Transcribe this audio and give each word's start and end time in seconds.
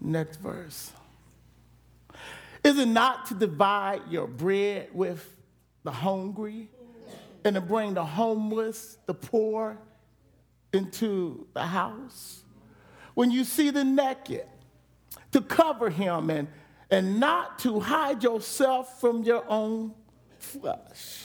Next 0.00 0.36
verse. 0.40 0.92
Is 2.62 2.78
it 2.78 2.88
not 2.88 3.26
to 3.26 3.34
divide 3.34 4.02
your 4.10 4.26
bread 4.26 4.88
with 4.92 5.26
the 5.82 5.90
hungry 5.90 6.68
and 7.44 7.54
to 7.54 7.60
bring 7.60 7.94
the 7.94 8.04
homeless, 8.04 8.98
the 9.06 9.14
poor 9.14 9.78
into 10.72 11.46
the 11.54 11.62
house? 11.62 12.42
When 13.14 13.30
you 13.30 13.44
see 13.44 13.70
the 13.70 13.84
naked, 13.84 14.46
to 15.32 15.40
cover 15.40 15.90
him 15.90 16.30
and, 16.30 16.48
and 16.90 17.20
not 17.20 17.58
to 17.60 17.80
hide 17.80 18.22
yourself 18.22 19.00
from 19.00 19.22
your 19.22 19.44
own 19.48 19.94
flesh. 20.38 21.24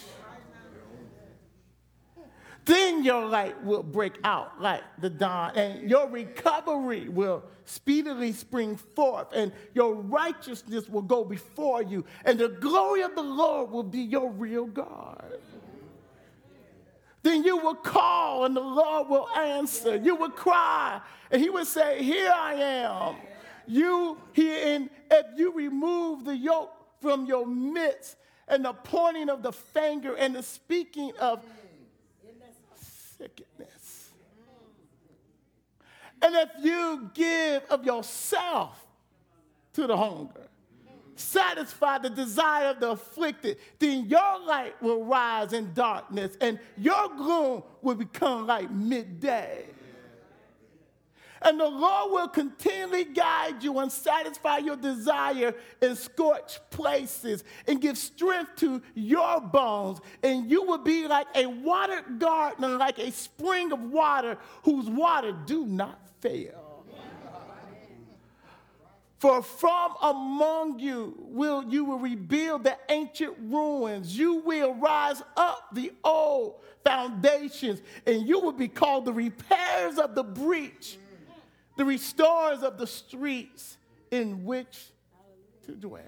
Then 2.65 3.03
your 3.03 3.25
light 3.25 3.63
will 3.63 3.83
break 3.83 4.17
out 4.23 4.59
like 4.59 4.81
the 4.99 5.09
dawn, 5.09 5.55
and 5.55 5.87
your 5.87 6.09
recovery 6.09 7.07
will 7.07 7.43
speedily 7.65 8.31
spring 8.33 8.75
forth, 8.75 9.27
and 9.33 9.51
your 9.75 9.93
righteousness 9.93 10.89
will 10.89 11.03
go 11.03 11.23
before 11.23 11.83
you, 11.83 12.03
and 12.25 12.39
the 12.39 12.49
glory 12.49 13.03
of 13.03 13.13
the 13.13 13.21
Lord 13.21 13.69
will 13.69 13.83
be 13.83 14.01
your 14.01 14.31
real 14.31 14.65
guard. 14.65 15.39
Then 17.21 17.43
you 17.43 17.57
will 17.57 17.75
call, 17.75 18.45
and 18.45 18.55
the 18.55 18.61
Lord 18.61 19.09
will 19.09 19.29
answer. 19.35 19.95
You 19.95 20.15
will 20.15 20.31
cry, 20.31 21.01
and 21.29 21.41
He 21.41 21.51
will 21.51 21.65
say, 21.65 22.03
Here 22.03 22.33
I 22.35 22.53
am. 22.55 23.15
You, 23.67 24.17
he, 24.33 24.49
and 24.49 24.89
if 25.11 25.25
you 25.37 25.51
remove 25.53 26.25
the 26.25 26.35
yoke 26.35 26.71
from 27.01 27.25
your 27.25 27.45
midst, 27.45 28.17
and 28.47 28.65
the 28.65 28.73
pointing 28.73 29.29
of 29.29 29.41
the 29.41 29.51
finger 29.51 30.15
and 30.15 30.35
the 30.35 30.43
speaking 30.43 31.11
of 31.19 31.43
sickness. 33.17 34.11
And 36.21 36.35
if 36.35 36.49
you 36.61 37.11
give 37.13 37.63
of 37.69 37.85
yourself 37.85 38.85
to 39.73 39.85
the 39.85 39.95
hunger, 39.95 40.47
satisfy 41.15 41.97
the 41.97 42.09
desire 42.09 42.67
of 42.67 42.79
the 42.79 42.91
afflicted, 42.91 43.57
then 43.79 44.05
your 44.05 44.39
light 44.45 44.81
will 44.81 45.03
rise 45.05 45.53
in 45.53 45.73
darkness 45.73 46.37
and 46.41 46.59
your 46.77 47.09
gloom 47.15 47.63
will 47.81 47.95
become 47.95 48.47
like 48.47 48.69
midday. 48.71 49.65
And 51.41 51.59
the 51.59 51.67
Lord 51.67 52.11
will 52.11 52.27
continually 52.27 53.03
guide 53.03 53.63
you 53.63 53.77
and 53.79 53.91
satisfy 53.91 54.59
your 54.59 54.77
desire 54.77 55.53
in 55.81 55.95
scorched 55.95 56.61
places 56.69 57.43
and 57.67 57.81
give 57.81 57.97
strength 57.97 58.55
to 58.57 58.81
your 58.93 59.41
bones. 59.41 59.99
And 60.23 60.49
you 60.49 60.63
will 60.63 60.77
be 60.77 61.07
like 61.07 61.27
a 61.35 61.45
watered 61.45 62.19
garden, 62.19 62.77
like 62.77 62.99
a 62.99 63.11
spring 63.11 63.71
of 63.71 63.83
water 63.91 64.37
whose 64.63 64.89
water 64.89 65.33
do 65.45 65.65
not 65.65 65.99
fail. 66.21 66.65
For 69.19 69.41
from 69.41 69.95
among 70.01 70.79
you 70.79 71.15
will 71.17 71.63
you 71.63 71.85
will 71.85 71.97
rebuild 71.97 72.63
the 72.63 72.77
ancient 72.89 73.33
ruins. 73.39 74.17
You 74.17 74.35
will 74.35 74.73
rise 74.75 75.23
up 75.35 75.69
the 75.73 75.93
old 76.03 76.61
foundations, 76.83 77.81
and 78.05 78.27
you 78.27 78.39
will 78.39 78.51
be 78.51 78.67
called 78.67 79.05
the 79.05 79.13
repairs 79.13 79.97
of 79.97 80.15
the 80.15 80.23
breach 80.23 80.99
the 81.75 81.85
restorers 81.85 82.63
of 82.63 82.77
the 82.77 82.87
streets 82.87 83.77
in 84.11 84.45
which 84.45 84.91
to 85.65 85.73
dwell. 85.73 86.01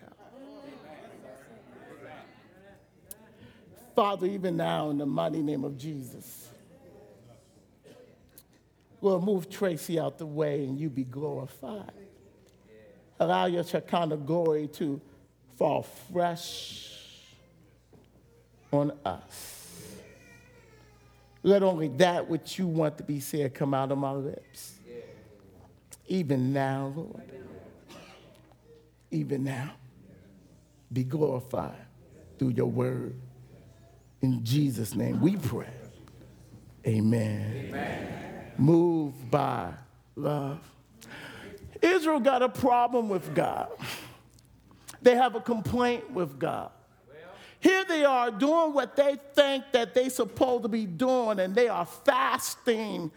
Father, 3.96 4.28
even 4.28 4.56
now 4.56 4.92
in 4.92 5.00
the 5.00 5.06
mighty 5.06 5.42
name 5.42 5.64
of 5.64 5.76
Jesus, 5.76 6.50
we'll 9.02 9.20
move 9.20 9.50
Tracy 9.50 10.00
out 10.00 10.20
the 10.20 10.26
way 10.26 10.64
and 10.66 10.80
you 10.80 10.90
be 10.90 11.04
glorified. 11.04 11.92
Allow 13.20 13.48
your 13.48 13.64
Shekinah 13.64 14.18
glory 14.18 14.68
to 14.74 15.02
fall 15.58 15.82
fresh 16.14 16.94
on 18.72 18.92
us. 19.04 19.56
Let 21.42 21.64
only 21.64 21.88
that 21.88 22.30
which 22.30 22.60
you 22.60 22.68
want 22.68 22.98
to 22.98 23.04
be 23.04 23.20
said 23.20 23.56
come 23.56 23.74
out 23.74 23.92
of 23.92 23.98
my 23.98 24.12
lips 24.12 24.77
even 26.08 26.54
now, 26.54 26.94
Lord. 26.96 27.32
Even 29.12 29.44
now. 29.44 29.74
Be 30.92 31.04
glorified 31.04 31.86
through 32.38 32.50
your 32.50 32.68
word. 32.68 33.16
In 34.22 34.44
Jesus' 34.44 34.96
name 34.96 35.20
we 35.22 35.36
pray. 35.36 35.68
Amen. 36.86 37.66
Amen. 37.68 38.52
Moved 38.58 39.30
by 39.30 39.74
love. 40.16 40.60
Israel 41.82 42.20
got 42.20 42.42
a 42.42 42.50
problem 42.50 43.10
with 43.10 43.36
God. 43.36 43.70
They 45.02 45.16
have 45.16 45.36
a 45.36 45.42
complaint 45.42 46.10
with 46.12 46.40
God. 46.40 46.72
Here 47.60 47.84
they 47.86 48.04
are 48.06 48.32
doing 48.32 48.74
what 48.74 48.96
they 48.96 49.18
think 49.34 49.66
that 49.74 49.94
they're 49.94 50.10
supposed 50.10 50.64
to 50.64 50.70
be 50.70 50.86
doing, 50.86 51.40
and 51.40 51.56
they 51.56 51.68
are 51.68 51.86
fasting, 51.86 53.12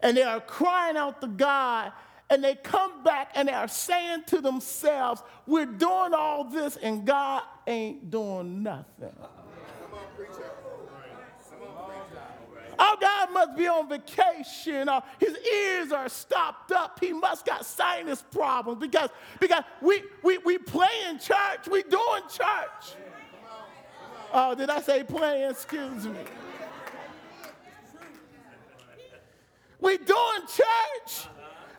and 0.00 0.16
they 0.16 0.22
are 0.22 0.40
crying 0.40 0.96
out 0.96 1.20
to 1.22 1.26
God, 1.26 1.92
and 2.28 2.42
they 2.42 2.54
come 2.56 3.02
back 3.04 3.32
and 3.34 3.48
they 3.48 3.52
are 3.52 3.68
saying 3.68 4.24
to 4.26 4.40
themselves, 4.40 5.22
We're 5.46 5.66
doing 5.66 6.12
all 6.14 6.44
this 6.44 6.76
and 6.76 7.06
God 7.06 7.42
ain't 7.66 8.10
doing 8.10 8.62
nothing. 8.62 9.12
Our 12.78 12.96
God 13.00 13.32
must 13.32 13.56
be 13.56 13.66
on 13.68 13.88
vacation 13.88 14.88
or 14.88 15.02
his 15.18 15.36
ears 15.38 15.92
are 15.92 16.08
stopped 16.08 16.72
up. 16.72 16.98
He 17.00 17.12
must 17.12 17.46
got 17.46 17.64
sinus 17.64 18.22
problems 18.22 18.80
because, 18.80 19.08
because 19.40 19.62
we, 19.80 20.02
we, 20.22 20.38
we 20.38 20.58
play 20.58 20.88
in 21.08 21.18
church. 21.18 21.68
We 21.70 21.82
doing 21.84 22.22
church. 22.28 22.96
Oh, 24.32 24.54
did 24.54 24.68
I 24.68 24.80
say 24.82 25.04
playing? 25.04 25.50
Excuse 25.50 26.06
me. 26.06 26.18
We 29.80 29.96
doing 29.98 30.40
church. 30.46 31.28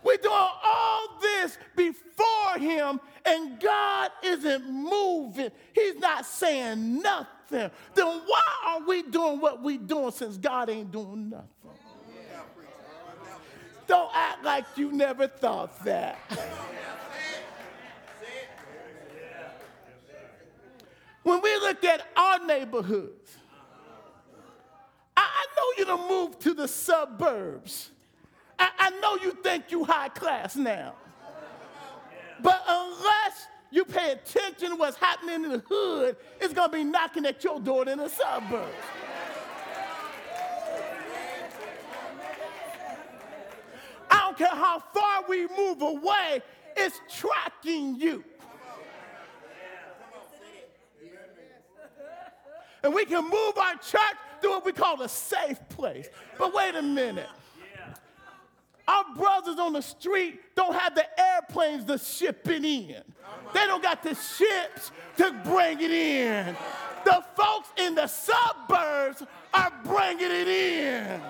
We're 0.04 0.18
doing 0.18 0.34
all 0.34 1.20
this 1.22 1.58
before 1.76 2.58
Him, 2.60 3.00
and 3.26 3.60
God 3.60 4.12
isn't 4.24 4.70
moving. 4.70 5.52
He's 5.74 5.96
not 5.96 6.26
saying 6.26 7.02
nothing. 7.02 7.72
Then 7.94 8.22
why 8.26 8.42
are 8.66 8.82
we 8.82 9.04
doing 9.04 9.40
what 9.40 9.62
we're 9.62 9.78
doing 9.78 10.12
since 10.12 10.38
God 10.38 10.70
ain't 10.70 10.92
doing 10.92 11.30
nothing? 11.30 11.48
Don't 13.88 14.12
act 14.14 14.44
like 14.44 14.66
you 14.76 14.92
never 14.92 15.28
thought 15.28 15.84
that. 15.86 16.20
when 21.24 21.42
we 21.42 21.56
look 21.58 21.84
at 21.86 22.06
our 22.18 22.46
neighborhoods, 22.46 23.38
I, 25.16 25.46
know 25.58 25.64
you 25.78 25.86
to 25.86 25.98
move 26.10 26.40
to 26.40 26.54
the 26.54 26.68
suburbs. 26.68 27.92
I, 28.60 28.70
I 28.78 28.90
know 29.02 29.18
you 29.22 29.32
think 29.44 29.72
you 29.72 29.84
high 29.84 30.10
class 30.10 30.56
now. 30.56 30.96
But 32.42 32.64
unless 32.68 33.48
you 33.72 33.84
pay 33.84 34.12
attention 34.12 34.70
to 34.70 34.76
what's 34.76 34.98
happening 34.98 35.44
in 35.44 35.52
the 35.52 35.64
hood, 35.68 36.18
it's 36.40 36.54
gonna 36.54 36.72
be 36.72 36.84
knocking 36.84 37.26
at 37.26 37.44
your 37.44 37.60
door 37.60 37.88
in 37.88 37.98
the 37.98 38.10
suburbs. 38.10 38.74
I 44.10 44.20
don't 44.20 44.38
care 44.38 44.48
how 44.48 44.80
far 44.94 45.24
we 45.28 45.48
move 45.58 45.82
away, 45.82 46.42
it's 46.76 47.00
tracking 47.10 48.00
you. 48.00 48.24
And 52.84 52.94
we 52.94 53.06
can 53.06 53.24
move 53.24 53.58
our 53.58 53.74
church 53.74 54.18
to 54.42 54.50
what 54.50 54.64
we 54.64 54.72
call 54.72 55.02
a 55.02 55.10
safe 55.10 55.60
place. 55.70 56.08
But 56.38 56.54
wait 56.54 56.76
a 56.76 56.82
minute. 56.82 57.28
Our 58.88 59.04
brothers 59.16 59.60
on 59.60 59.74
the 59.74 59.82
street 59.82 60.40
don't 60.56 60.74
have 60.74 60.96
the 60.96 61.06
airplanes 61.20 61.84
to 61.86 61.98
ship 61.98 62.48
it 62.48 62.64
in. 62.64 63.04
They 63.54 63.66
don't 63.66 63.84
got 63.84 64.02
the 64.02 64.16
ships 64.16 64.92
to 65.18 65.32
bring 65.44 65.82
it 65.82 65.92
in. 65.92 66.56
The 67.04 67.24
folks 67.36 67.70
in 67.78 67.96
the 67.96 68.08
suburbs 68.08 69.24
are 69.54 69.74
bringing 69.84 70.32
it 70.32 70.48
in. 70.48 71.22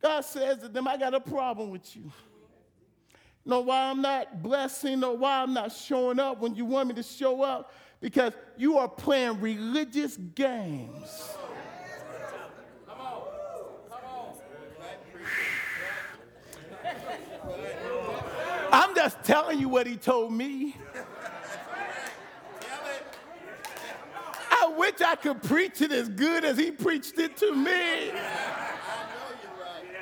God 0.00 0.24
says 0.24 0.58
to 0.58 0.68
them, 0.68 0.86
I 0.86 0.96
got 0.96 1.14
a 1.14 1.20
problem 1.20 1.70
with 1.70 1.96
you 1.96 2.12
know 3.46 3.60
why 3.60 3.90
I'm 3.90 4.02
not 4.02 4.42
blessing 4.42 5.02
or 5.04 5.16
why 5.16 5.42
I'm 5.42 5.54
not 5.54 5.72
showing 5.72 6.18
up 6.18 6.40
when 6.40 6.54
you 6.54 6.64
want 6.64 6.88
me 6.88 6.94
to 6.94 7.02
show 7.02 7.42
up? 7.42 7.72
Because 8.00 8.32
you 8.56 8.76
are 8.78 8.88
playing 8.88 9.40
religious 9.40 10.16
games. 10.16 11.30
I'm 18.72 18.94
just 18.94 19.22
telling 19.22 19.58
you 19.60 19.68
what 19.68 19.86
he 19.86 19.96
told 19.96 20.32
me. 20.32 20.76
I 24.50 24.74
wish 24.76 25.00
I 25.00 25.14
could 25.14 25.42
preach 25.42 25.80
it 25.80 25.92
as 25.92 26.08
good 26.08 26.44
as 26.44 26.58
he 26.58 26.70
preached 26.70 27.18
it 27.18 27.36
to 27.38 27.54
me. 27.54 28.10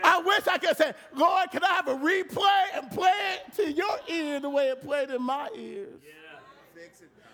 I 0.04 0.20
wish 0.20 0.46
I 0.46 0.58
could 0.58 0.76
say, 0.76 0.92
Lord, 1.14 1.50
can 1.50 1.64
I 1.64 1.72
have 1.74 1.88
a 1.88 1.94
replay 1.94 2.62
and 2.74 2.90
play 2.90 3.12
it 3.34 3.54
to 3.56 3.72
your 3.72 3.98
ear 4.08 4.38
the 4.38 4.50
way 4.50 4.68
it 4.68 4.82
played 4.82 5.10
in 5.10 5.22
my 5.22 5.48
ears? 5.56 6.00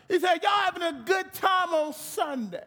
He 0.08 0.18
said, 0.18 0.42
Y'all 0.42 0.50
having 0.52 0.82
a 0.82 1.02
good 1.04 1.32
time 1.32 1.74
on 1.74 1.92
Sunday. 1.92 2.64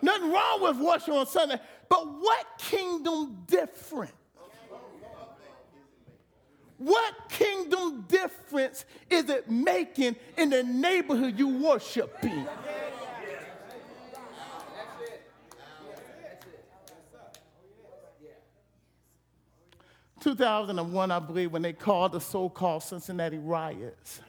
Nothing 0.00 0.32
wrong 0.32 0.62
with 0.62 0.78
worship 0.78 1.14
on 1.14 1.26
Sunday, 1.26 1.60
but 1.88 2.06
what 2.06 2.46
kingdom 2.58 3.44
different? 3.46 4.12
What 6.78 7.14
kingdom 7.30 8.04
difference 8.06 8.84
is 9.08 9.30
it 9.30 9.50
making 9.50 10.16
in 10.36 10.50
the 10.50 10.62
neighborhood 10.62 11.38
you 11.38 11.48
worship 11.48 12.18
in? 12.22 12.46
2001, 20.26 21.10
I 21.12 21.18
believe, 21.20 21.52
when 21.52 21.62
they 21.62 21.72
called 21.72 22.10
the 22.10 22.20
so 22.20 22.48
called 22.48 22.82
Cincinnati 22.82 23.38
riots. 23.38 24.20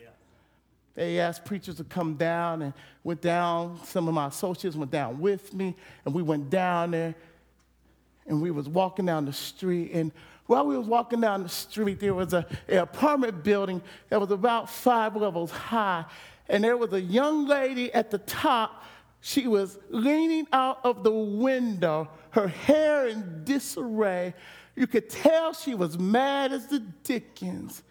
They 0.93 1.19
asked 1.19 1.43
preachers 1.43 1.75
to 1.77 1.83
come 1.83 2.13
down 2.13 2.61
and 2.61 2.73
went 3.03 3.19
down. 3.19 3.79
Some 3.83 4.07
of 4.07 4.13
my 4.13 4.27
associates 4.27 4.75
went 4.75 4.91
down 4.91 5.19
with 5.19 5.55
me, 5.55 5.75
and 6.05 6.13
we 6.13 6.21
went 6.21 6.51
down 6.51 6.91
there 6.91 7.15
and 8.27 8.41
we 8.41 8.51
was 8.51 8.69
walking 8.69 9.07
down 9.07 9.25
the 9.25 9.33
street. 9.33 9.91
And 9.91 10.11
while 10.45 10.67
we 10.67 10.77
was 10.77 10.85
walking 10.85 11.19
down 11.19 11.41
the 11.41 11.49
street, 11.49 11.99
there 11.99 12.13
was 12.13 12.33
a, 12.33 12.45
a 12.69 12.77
apartment 12.77 13.43
building 13.43 13.81
that 14.09 14.21
was 14.21 14.29
about 14.29 14.69
five 14.69 15.15
levels 15.15 15.49
high. 15.49 16.05
And 16.47 16.63
there 16.63 16.77
was 16.77 16.93
a 16.93 17.01
young 17.01 17.47
lady 17.47 17.91
at 17.91 18.11
the 18.11 18.19
top. 18.19 18.83
She 19.21 19.47
was 19.47 19.79
leaning 19.89 20.45
out 20.53 20.79
of 20.83 21.03
the 21.03 21.11
window, 21.11 22.09
her 22.31 22.47
hair 22.47 23.07
in 23.07 23.43
disarray. 23.45 24.35
You 24.77 24.85
could 24.85 25.09
tell 25.09 25.53
she 25.53 25.73
was 25.73 25.97
mad 25.97 26.53
as 26.53 26.67
the 26.67 26.79
Dickens. 27.03 27.81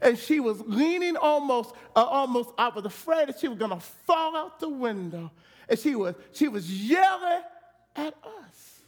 And 0.00 0.18
she 0.18 0.40
was 0.40 0.58
leaning 0.62 1.14
almost, 1.18 1.74
uh, 1.94 2.02
almost, 2.02 2.48
I 2.56 2.70
was 2.70 2.86
afraid 2.86 3.28
that 3.28 3.38
she 3.38 3.46
was 3.46 3.58
gonna 3.58 3.78
fall 3.78 4.34
out 4.34 4.58
the 4.58 4.70
window. 4.70 5.30
And 5.68 5.78
she 5.78 5.94
was, 5.94 6.14
she 6.32 6.48
was 6.48 6.68
yelling 6.70 7.42
at 7.94 8.14
us. 8.24 8.80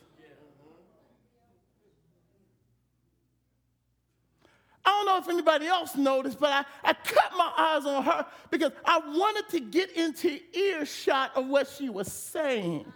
I 4.82 4.90
don't 4.90 5.06
know 5.06 5.18
if 5.18 5.28
anybody 5.28 5.66
else 5.66 5.94
noticed, 5.94 6.40
but 6.40 6.50
I, 6.50 6.64
I 6.82 6.94
cut 6.94 7.32
my 7.36 7.52
eyes 7.56 7.84
on 7.84 8.02
her 8.02 8.26
because 8.50 8.72
I 8.82 8.98
wanted 8.98 9.50
to 9.50 9.60
get 9.60 9.92
into 9.92 10.40
earshot 10.54 11.36
of 11.36 11.46
what 11.48 11.68
she 11.68 11.90
was 11.90 12.10
saying. 12.10 12.90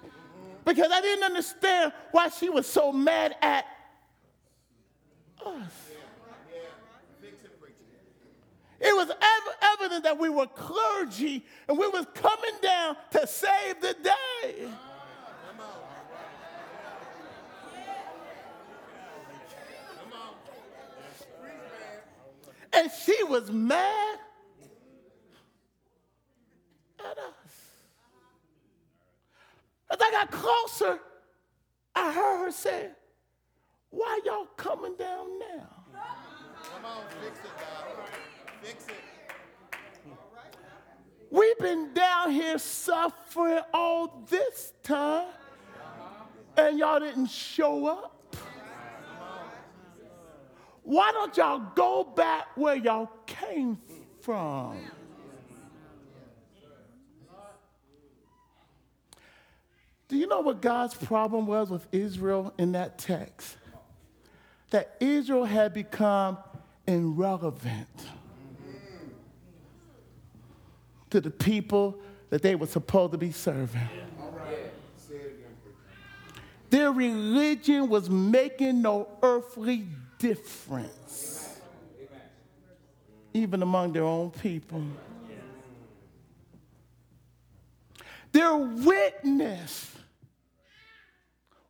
Because 0.64 0.90
I 0.90 1.02
didn't 1.02 1.24
understand 1.24 1.92
why 2.10 2.30
she 2.30 2.48
was 2.48 2.66
so 2.66 2.90
mad 2.90 3.36
at. 3.42 3.66
It 8.78 8.94
was 8.94 9.10
ev- 9.10 9.70
evident 9.80 10.04
that 10.04 10.18
we 10.18 10.28
were 10.28 10.46
clergy 10.46 11.44
and 11.68 11.78
we 11.78 11.88
was 11.88 12.06
coming 12.14 12.54
down 12.62 12.96
to 13.12 13.26
save 13.26 13.80
the 13.80 13.96
day. 14.02 14.68
And 22.72 22.90
she 23.04 23.22
was 23.24 23.50
mad 23.50 24.18
at 27.00 27.16
us. 27.18 27.72
As 29.90 29.98
I 30.00 30.10
got 30.10 30.30
closer, 30.30 30.98
I 31.94 32.12
heard 32.12 32.44
her 32.44 32.50
say, 32.50 32.90
why 33.90 34.20
y'all 34.24 34.46
coming 34.56 34.94
down 34.96 35.38
now? 35.38 35.68
Come 35.94 36.84
on, 36.84 37.04
fix 37.22 37.38
it, 37.38 37.44
God. 37.58 38.08
Fix 38.62 38.86
it. 38.86 38.94
We've 41.30 41.58
been 41.58 41.92
down 41.92 42.30
here 42.30 42.58
suffering 42.58 43.60
all 43.74 44.24
this 44.28 44.72
time, 44.82 45.28
and 46.56 46.78
y'all 46.78 47.00
didn't 47.00 47.26
show 47.26 47.86
up. 47.86 48.36
Why 50.82 51.10
don't 51.10 51.36
y'all 51.36 51.72
go 51.74 52.04
back 52.04 52.56
where 52.56 52.76
y'all 52.76 53.10
came 53.26 53.78
from? 54.20 54.78
Do 60.08 60.16
you 60.16 60.28
know 60.28 60.40
what 60.40 60.62
God's 60.62 60.94
problem 60.94 61.48
was 61.48 61.70
with 61.70 61.88
Israel 61.90 62.54
in 62.56 62.72
that 62.72 62.98
text? 62.98 63.56
That 64.70 64.96
Israel 65.00 65.44
had 65.44 65.72
become 65.72 66.38
irrelevant 66.86 67.88
to 71.10 71.20
the 71.20 71.30
people 71.30 71.98
that 72.30 72.42
they 72.42 72.54
were 72.54 72.66
supposed 72.66 73.12
to 73.12 73.18
be 73.18 73.30
serving. 73.30 73.88
Their 76.70 76.90
religion 76.90 77.88
was 77.88 78.10
making 78.10 78.82
no 78.82 79.08
earthly 79.22 79.86
difference, 80.18 81.60
even 83.32 83.62
among 83.62 83.92
their 83.92 84.04
own 84.04 84.30
people. 84.30 84.82
Their 88.32 88.56
witness 88.56 89.96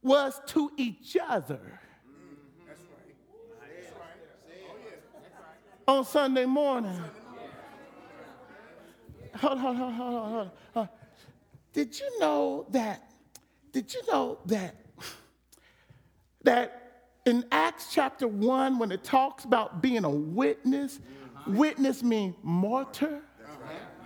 was 0.02 0.40
to 0.46 0.70
each 0.76 1.16
other 1.20 1.80
on 5.86 6.04
Sunday 6.04 6.44
morning. 6.46 7.00
Hold, 9.36 9.52
on, 9.52 9.58
hold, 9.58 9.76
on, 9.76 9.92
hold, 9.92 10.12
hold, 10.12 10.32
hold, 10.32 10.50
hold. 10.74 10.88
Did 11.72 11.98
you 11.98 12.20
know 12.20 12.66
that? 12.70 13.10
Did 13.72 13.92
you 13.92 14.00
know 14.10 14.38
that? 14.46 14.74
That 16.42 17.10
in 17.26 17.44
Acts 17.52 17.88
chapter 17.92 18.26
1, 18.26 18.78
when 18.78 18.90
it 18.92 19.04
talks 19.04 19.44
about 19.44 19.82
being 19.82 20.04
a 20.04 20.10
witness, 20.10 21.00
witness 21.46 22.02
means 22.02 22.34
martyr. 22.42 23.20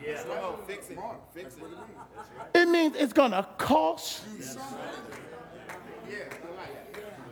Yeah. 0.04 0.22
Fix 0.66 0.90
it. 0.90 0.98
Fix 1.34 1.56
it. 1.56 1.62
It 2.54 2.68
means 2.68 2.96
it's 2.96 3.12
going 3.12 3.32
to 3.32 3.46
cost 3.58 4.24
something. 4.42 4.78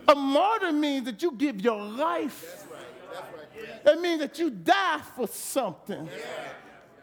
A 0.06 0.14
martyr 0.14 0.72
means 0.72 1.06
that 1.06 1.22
you 1.22 1.32
give 1.32 1.60
your 1.60 1.82
life 1.82 2.66
that 3.84 4.00
means 4.00 4.20
that 4.20 4.38
you 4.38 4.50
die 4.50 5.00
for 5.16 5.26
something. 5.26 6.08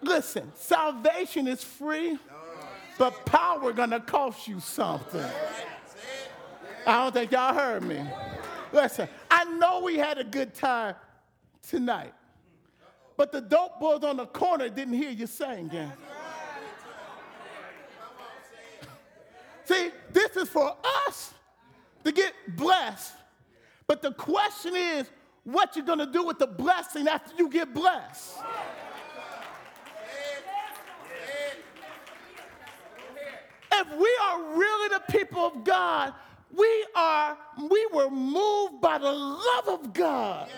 Listen, 0.01 0.51
salvation 0.55 1.47
is 1.47 1.63
free, 1.63 2.17
but 2.97 3.25
power 3.25 3.71
gonna 3.73 3.99
cost 3.99 4.47
you 4.47 4.59
something. 4.59 5.25
I 6.85 7.03
don't 7.03 7.13
think 7.13 7.31
y'all 7.31 7.53
heard 7.53 7.83
me. 7.83 7.99
Listen, 8.71 9.07
I 9.31 9.45
know 9.45 9.81
we 9.81 9.97
had 9.97 10.17
a 10.17 10.23
good 10.23 10.53
time 10.53 10.95
tonight, 11.67 12.13
but 13.17 13.31
the 13.31 13.41
dope 13.41 13.79
boys 13.79 14.03
on 14.03 14.17
the 14.17 14.25
corner 14.27 14.69
didn't 14.69 14.93
hear 14.93 15.09
you 15.09 15.27
singing. 15.27 15.91
See, 19.63 19.89
this 20.11 20.35
is 20.37 20.47
for 20.47 20.75
us 21.07 21.33
to 22.03 22.11
get 22.11 22.33
blessed. 22.55 23.13
But 23.87 24.01
the 24.01 24.11
question 24.11 24.75
is, 24.75 25.09
what 25.45 25.75
you're 25.75 25.85
going 25.85 25.99
to 25.99 26.07
do 26.07 26.25
with 26.25 26.39
the 26.39 26.47
blessing 26.47 27.07
after 27.07 27.33
you 27.37 27.49
get 27.49 27.73
blessed. 27.73 28.35
If 33.71 33.87
we 33.97 34.17
are 34.23 34.57
really 34.57 34.89
the 34.89 35.03
people 35.11 35.45
of 35.45 35.63
God, 35.63 36.13
we 36.51 36.85
are, 36.95 37.37
we 37.69 37.87
were 37.93 38.09
moved 38.09 38.81
by 38.81 38.97
the 38.97 39.11
love 39.11 39.67
of 39.67 39.93
God. 39.93 40.49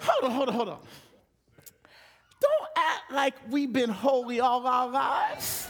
Hold 0.00 0.24
on, 0.24 0.30
hold 0.30 0.48
on, 0.48 0.54
hold 0.54 0.68
on. 0.68 0.78
Don't 2.40 2.68
act 2.76 3.12
like 3.12 3.34
we've 3.50 3.72
been 3.72 3.90
holy 3.90 4.40
all 4.40 4.66
our 4.66 4.88
lives. 4.88 5.68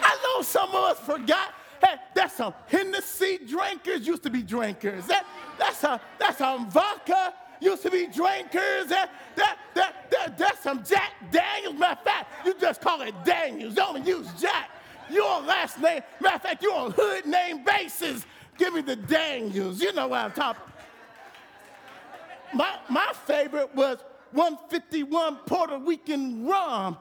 I 0.00 0.18
know 0.22 0.42
some 0.42 0.68
of 0.70 0.74
us 0.74 0.98
forgot. 1.00 1.54
Hey, 1.82 1.94
that's 2.14 2.34
some 2.34 2.54
Hennessy 2.66 3.38
drinkers 3.46 4.06
used 4.06 4.22
to 4.24 4.30
be 4.30 4.42
drinkers. 4.42 5.06
That, 5.06 5.26
that's 5.58 5.84
a 5.84 6.00
that's 6.18 6.38
some 6.38 6.70
vodka. 6.70 7.34
Used 7.60 7.82
to 7.82 7.90
be 7.90 8.06
drinkers. 8.06 8.86
That, 8.86 9.10
that, 9.34 9.58
that, 9.74 10.10
that, 10.12 10.38
that's 10.38 10.62
some 10.62 10.84
Jack 10.84 11.12
Daniels. 11.32 11.74
Matter 11.76 11.98
of 11.98 12.04
fact, 12.04 12.46
you 12.46 12.54
just 12.60 12.80
call 12.80 13.00
it 13.02 13.14
Daniels. 13.24 13.74
Don't 13.74 14.06
use 14.06 14.28
Jack. 14.40 14.70
Your 15.10 15.40
last 15.40 15.80
name. 15.80 16.02
Matter 16.20 16.36
of 16.36 16.42
fact, 16.42 16.62
you're 16.62 16.74
on 16.74 16.92
hood 16.92 17.26
name 17.26 17.64
basis. 17.64 18.24
Give 18.56 18.74
me 18.74 18.82
the 18.82 18.96
Daniels. 18.96 19.80
You 19.80 19.92
know 19.92 20.08
what 20.08 20.20
I'm 20.20 20.32
talking. 20.32 20.62
My 22.54 22.78
my 22.88 23.12
favorite 23.26 23.74
was 23.74 23.98
151 24.32 25.36
Puerto 25.46 25.78
Rican 25.78 26.46
rum. 26.46 26.96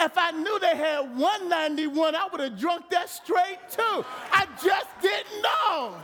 If 0.00 0.16
I 0.16 0.30
knew 0.30 0.58
they 0.60 0.76
had 0.76 1.00
191, 1.16 2.14
I 2.14 2.28
would 2.30 2.40
have 2.40 2.58
drunk 2.58 2.88
that 2.90 3.08
straight 3.08 3.58
too. 3.70 4.04
I 4.32 4.46
just 4.62 4.86
didn't 5.02 5.42
know. 5.42 5.96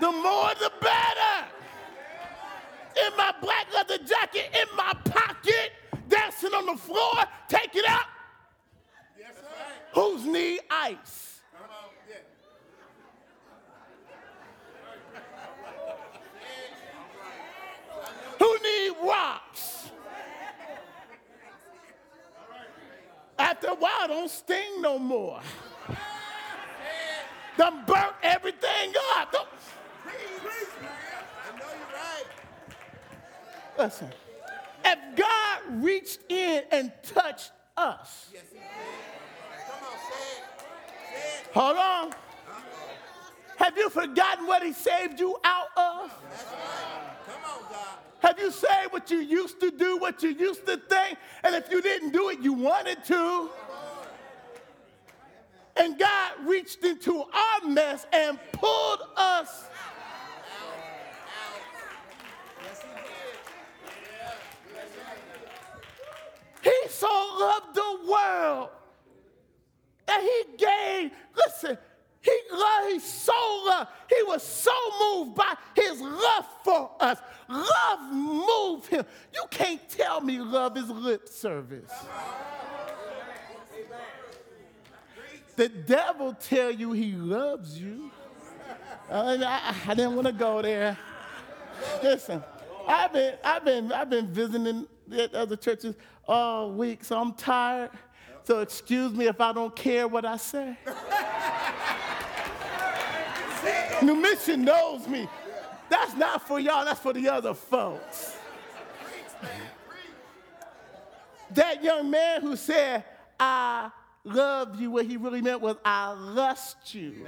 The 0.00 0.10
more 0.10 0.50
the 0.58 0.72
better. 0.80 1.46
In 3.04 3.16
my 3.16 3.34
black 3.42 3.66
leather 3.74 3.98
jacket, 3.98 4.50
in 4.54 4.76
my 4.76 4.94
pocket, 5.04 5.72
dancing 6.08 6.54
on 6.54 6.64
the 6.64 6.76
floor, 6.76 7.14
take 7.48 7.76
it 7.76 7.86
out. 7.86 8.06
Yes, 9.18 9.34
sir. 9.34 9.42
Who's 9.92 10.24
need 10.24 10.60
ice? 10.70 11.40
Who 18.38 18.58
need 18.62 18.92
rocks? 19.02 19.75
After 23.38 23.68
a 23.68 23.74
while, 23.74 24.08
don't 24.08 24.30
sting 24.30 24.80
no 24.80 24.98
more. 24.98 25.40
Done 27.56 27.84
burnt 27.86 28.12
everything 28.22 28.92
up. 29.16 29.32
Don't... 29.32 29.48
Listen, 33.78 34.10
if 34.84 34.98
God 35.16 35.84
reached 35.84 36.20
in 36.30 36.64
and 36.70 36.92
touched 37.02 37.52
us, 37.76 38.28
hold 41.52 41.76
on. 41.76 42.12
Have 43.56 43.76
you 43.76 43.90
forgotten 43.90 44.46
what 44.46 44.62
He 44.62 44.72
saved 44.72 45.20
you 45.20 45.36
out 45.44 45.68
of? 45.76 46.10
Have 48.20 48.38
you 48.38 48.50
said 48.50 48.86
what 48.90 49.10
you 49.10 49.18
used 49.18 49.60
to 49.60 49.70
do, 49.70 49.98
what 49.98 50.22
you 50.22 50.30
used 50.30 50.66
to 50.66 50.76
think, 50.76 51.18
and 51.44 51.54
if 51.54 51.70
you 51.70 51.80
didn't 51.82 52.10
do 52.10 52.30
it, 52.30 52.40
you 52.40 52.52
wanted 52.52 53.04
to? 53.04 53.50
And 55.76 55.98
God 55.98 56.32
reached 56.44 56.82
into 56.84 57.22
our 57.22 57.68
mess 57.68 58.06
and 58.12 58.38
pulled 58.52 59.00
us. 59.16 59.64
Out. 59.64 59.96
He 66.62 66.88
so 66.88 67.06
loved 67.38 67.74
the 67.74 68.10
world 68.10 68.70
that 70.06 70.20
he 70.20 70.56
gave, 70.56 71.12
listen, 71.36 71.78
he 72.26 72.56
loved, 72.56 72.92
he 72.92 72.98
so 72.98 73.62
loved, 73.66 73.90
he 74.08 74.22
was 74.24 74.42
so 74.42 74.72
moved 75.00 75.36
by 75.36 75.54
his 75.76 76.00
love 76.00 76.46
for 76.64 76.90
us. 76.98 77.18
Love 77.48 78.12
moved 78.12 78.86
him. 78.86 79.04
You 79.32 79.44
can't 79.50 79.88
tell 79.88 80.20
me 80.20 80.40
love 80.40 80.76
is 80.76 80.88
lip 80.88 81.28
service. 81.28 81.92
The 85.54 85.68
devil 85.68 86.34
tell 86.34 86.70
you 86.70 86.92
he 86.92 87.12
loves 87.12 87.80
you. 87.80 88.10
I, 89.10 89.74
I 89.86 89.94
didn't 89.94 90.16
want 90.16 90.26
to 90.26 90.32
go 90.32 90.60
there. 90.60 90.98
Listen, 92.02 92.42
I've 92.88 93.12
been, 93.12 93.34
I've 93.44 93.64
been, 93.64 93.92
I've 93.92 94.10
been 94.10 94.26
visiting 94.26 94.86
other 95.32 95.56
churches 95.56 95.94
all 96.26 96.72
week, 96.72 97.04
so 97.04 97.16
I'm 97.18 97.32
tired. 97.34 97.90
So 98.42 98.60
excuse 98.60 99.12
me 99.12 99.26
if 99.26 99.40
I 99.40 99.52
don't 99.52 99.74
care 99.74 100.08
what 100.08 100.24
I 100.24 100.36
say. 100.36 100.76
New 104.02 104.14
Mission 104.14 104.64
knows 104.64 105.06
me. 105.08 105.28
That's 105.88 106.14
not 106.16 106.46
for 106.46 106.58
y'all, 106.58 106.84
that's 106.84 107.00
for 107.00 107.12
the 107.12 107.28
other 107.28 107.54
folks. 107.54 108.36
That 111.50 111.82
young 111.82 112.10
man 112.10 112.42
who 112.42 112.56
said, 112.56 113.04
I 113.38 113.90
love 114.24 114.80
you, 114.80 114.90
what 114.90 115.06
he 115.06 115.16
really 115.16 115.40
meant 115.40 115.60
was, 115.60 115.76
I 115.84 116.12
lust 116.12 116.94
you. 116.94 117.26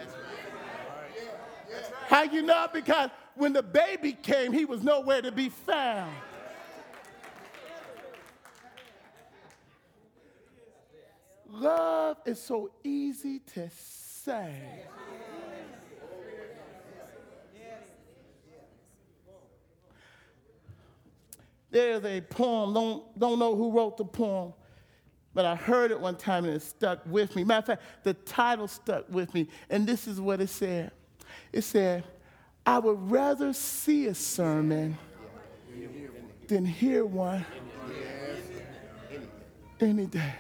How 2.07 2.23
you 2.23 2.42
know? 2.42 2.66
Because 2.73 3.11
when 3.37 3.52
the 3.52 3.62
baby 3.62 4.12
came, 4.12 4.52
he 4.52 4.64
was 4.64 4.83
nowhere 4.83 5.23
to 5.23 5.30
be 5.30 5.49
found. 5.49 6.12
Love 11.50 12.18
is 12.26 12.40
so 12.40 12.71
easy 12.85 13.40
to 13.54 13.68
say. 13.71 14.85
There's 21.70 22.04
a 22.04 22.20
poem, 22.20 22.72
don't, 22.72 23.18
don't 23.18 23.38
know 23.38 23.54
who 23.54 23.70
wrote 23.70 23.96
the 23.96 24.04
poem, 24.04 24.54
but 25.34 25.44
I 25.44 25.54
heard 25.54 25.90
it 25.90 26.00
one 26.00 26.16
time 26.16 26.44
and 26.44 26.54
it 26.54 26.62
stuck 26.62 27.00
with 27.06 27.37
me. 27.37 27.44
Matter 27.44 27.58
of 27.58 27.78
fact, 27.78 28.04
the 28.04 28.14
title 28.14 28.68
stuck 28.68 29.08
with 29.10 29.34
me, 29.34 29.48
and 29.68 29.87
this 29.87 30.08
is 30.08 30.20
what 30.20 30.40
it 30.40 30.48
said. 30.48 30.92
It 31.52 31.62
said, 31.62 32.04
I 32.64 32.78
would 32.78 33.10
rather 33.10 33.52
see 33.52 34.06
a 34.06 34.14
sermon 34.14 34.96
than 36.46 36.64
hear 36.64 37.04
one 37.04 37.44
any 39.80 40.06
day. 40.06 40.34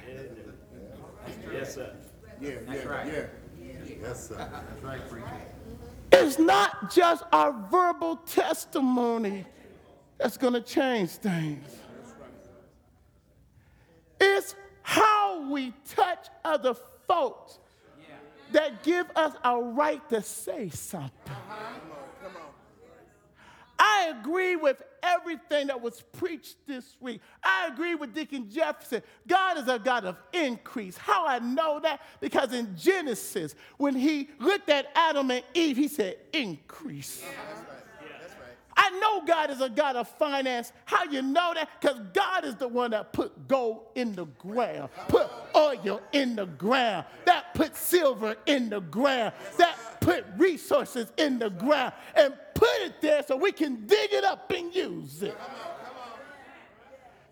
Yes, 1.52 1.74
sir. 1.74 1.94
Yeah, 2.40 2.50
That's 2.66 2.84
yeah, 2.84 2.88
right. 2.88 3.06
yeah. 3.06 3.26
Yes, 4.00 4.28
sir. 4.28 4.36
That's 4.36 4.82
right, 4.82 5.10
preacher. 5.10 5.26
It's 6.12 6.38
not 6.38 6.92
just 6.94 7.24
our 7.32 7.52
verbal 7.70 8.16
testimony 8.16 9.44
that's 10.18 10.36
going 10.36 10.54
to 10.54 10.60
change 10.60 11.10
things. 11.10 11.64
It's 14.20 14.54
how 14.82 15.50
we 15.50 15.72
touch 15.94 16.26
other 16.44 16.74
folks 17.06 17.58
that 18.52 18.82
give 18.82 19.06
us 19.14 19.34
a 19.44 19.60
right 19.60 20.06
to 20.08 20.22
say 20.22 20.70
something. 20.70 21.12
I 23.78 24.12
agree 24.18 24.56
with 24.56 24.82
everything 25.02 25.68
that 25.68 25.80
was 25.80 26.02
preached 26.12 26.56
this 26.66 26.96
week. 27.00 27.20
I 27.44 27.68
agree 27.72 27.94
with 27.94 28.12
Deacon 28.12 28.50
Jefferson. 28.50 29.02
God 29.26 29.58
is 29.58 29.68
a 29.68 29.78
God 29.78 30.04
of 30.04 30.16
increase. 30.32 30.96
How 30.96 31.26
I 31.26 31.38
know 31.38 31.78
that? 31.80 32.00
Because 32.20 32.52
in 32.52 32.76
Genesis, 32.76 33.54
when 33.76 33.94
he 33.94 34.30
looked 34.40 34.68
at 34.68 34.86
Adam 34.96 35.30
and 35.30 35.44
Eve, 35.54 35.76
he 35.76 35.86
said, 35.86 36.16
increase. 36.32 37.22
I 38.88 38.98
know 39.00 39.22
God 39.24 39.50
is 39.50 39.60
a 39.60 39.68
God 39.68 39.96
of 39.96 40.08
finance. 40.08 40.72
How 40.86 41.04
you 41.04 41.20
know 41.20 41.52
that? 41.54 41.68
Because 41.80 42.00
God 42.14 42.44
is 42.44 42.54
the 42.54 42.68
one 42.68 42.92
that 42.92 43.12
put 43.12 43.46
gold 43.46 43.82
in 43.94 44.14
the 44.14 44.24
ground, 44.24 44.88
put 45.08 45.28
oil 45.54 46.00
in 46.12 46.36
the 46.36 46.46
ground, 46.46 47.04
that 47.26 47.52
put 47.54 47.76
silver 47.76 48.36
in 48.46 48.70
the 48.70 48.80
ground, 48.80 49.34
that 49.58 49.76
put 50.00 50.24
resources 50.38 51.12
in 51.18 51.38
the 51.38 51.50
ground, 51.50 51.92
and 52.14 52.32
put 52.54 52.68
it 52.80 53.00
there 53.02 53.22
so 53.22 53.36
we 53.36 53.52
can 53.52 53.86
dig 53.86 54.12
it 54.12 54.24
up 54.24 54.50
and 54.50 54.74
use 54.74 55.22
it. 55.22 55.36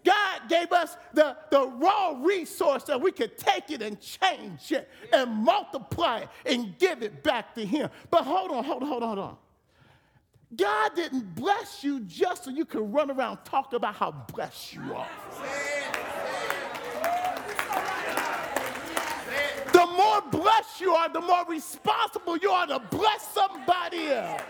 God 0.04 0.40
gave 0.48 0.70
us 0.72 0.96
the, 1.14 1.36
the 1.50 1.66
raw 1.66 2.14
resource 2.20 2.84
that 2.84 3.00
we 3.00 3.10
could 3.10 3.36
take 3.36 3.70
it 3.70 3.82
and 3.82 3.98
change 3.98 4.70
it 4.70 4.88
and 5.12 5.30
multiply 5.30 6.18
it 6.18 6.28
and 6.44 6.78
give 6.78 7.02
it 7.02 7.24
back 7.24 7.54
to 7.54 7.64
Him. 7.64 7.88
But 8.10 8.24
hold 8.24 8.52
on, 8.52 8.62
hold 8.62 8.82
on, 8.82 8.88
hold 8.88 9.02
on, 9.02 9.08
hold 9.08 9.18
on. 9.18 9.36
God 10.54 10.94
didn't 10.94 11.34
bless 11.34 11.82
you 11.82 12.00
just 12.00 12.44
so 12.44 12.50
you 12.50 12.64
could 12.64 12.92
run 12.92 13.10
around 13.10 13.38
talk 13.44 13.72
about 13.72 13.96
how 13.96 14.12
blessed 14.32 14.74
you 14.74 14.94
are. 14.94 15.08
The 19.72 19.86
more 19.86 20.22
blessed 20.30 20.80
you 20.80 20.92
are, 20.94 21.08
the 21.08 21.20
more 21.20 21.44
responsible 21.48 22.36
you 22.36 22.50
are 22.50 22.66
to 22.68 22.78
bless 22.78 23.28
somebody 23.32 24.06
else. 24.08 24.42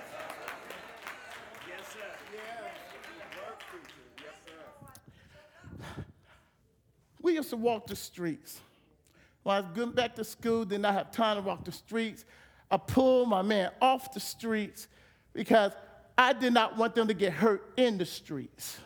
We 7.23 7.35
used 7.35 7.51
to 7.51 7.57
walk 7.57 7.89
the 7.89 7.97
streets. 7.97 8.61
When 9.43 9.57
I 9.57 9.61
was 9.61 9.71
going 9.75 9.93
back 9.93 10.15
to 10.17 10.25
school, 10.25 10.65
did 10.65 10.81
not 10.81 10.95
have 10.95 11.11
time 11.11 11.37
to 11.37 11.43
walk 11.43 11.65
the 11.65 11.73
streets. 11.73 12.25
I 12.71 12.77
pulled 12.77 13.29
my 13.29 13.43
man 13.43 13.71
off 13.81 14.13
the 14.13 14.21
streets 14.21 14.87
because 15.33 15.73
I 16.19 16.33
did 16.33 16.53
not 16.53 16.77
want 16.77 16.95
them 16.95 17.09
to 17.09 17.15
get 17.15 17.33
hurt 17.33 17.73
in 17.77 17.99
the 17.99 18.07
streets. 18.07 18.79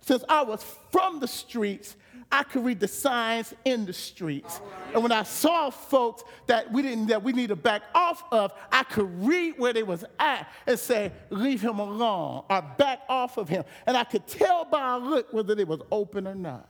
Since 0.00 0.24
I 0.28 0.42
was 0.42 0.64
from 0.90 1.20
the 1.20 1.28
streets, 1.28 1.96
I 2.30 2.42
could 2.42 2.64
read 2.64 2.80
the 2.80 2.88
signs 2.88 3.54
in 3.64 3.86
the 3.86 3.92
streets. 3.92 4.60
And 4.92 5.02
when 5.02 5.12
I 5.12 5.22
saw 5.22 5.70
folks 5.70 6.24
that 6.46 6.72
we 6.72 6.82
didn't 6.82 7.06
that 7.06 7.22
we 7.22 7.32
need 7.32 7.48
to 7.48 7.56
back 7.56 7.82
off 7.94 8.22
of, 8.32 8.52
I 8.72 8.82
could 8.82 9.24
read 9.24 9.54
where 9.58 9.72
they 9.72 9.82
was 9.82 10.04
at 10.18 10.50
and 10.66 10.78
say, 10.78 11.12
leave 11.30 11.60
him 11.60 11.78
alone 11.78 12.44
or 12.50 12.62
back 12.76 13.00
off 13.08 13.36
of 13.36 13.48
him. 13.48 13.64
And 13.86 13.96
I 13.96 14.04
could 14.04 14.26
tell 14.26 14.64
by 14.64 14.94
a 14.94 14.98
look 14.98 15.32
whether 15.32 15.54
they 15.54 15.64
was 15.64 15.80
open 15.90 16.26
or 16.26 16.34
not. 16.34 16.68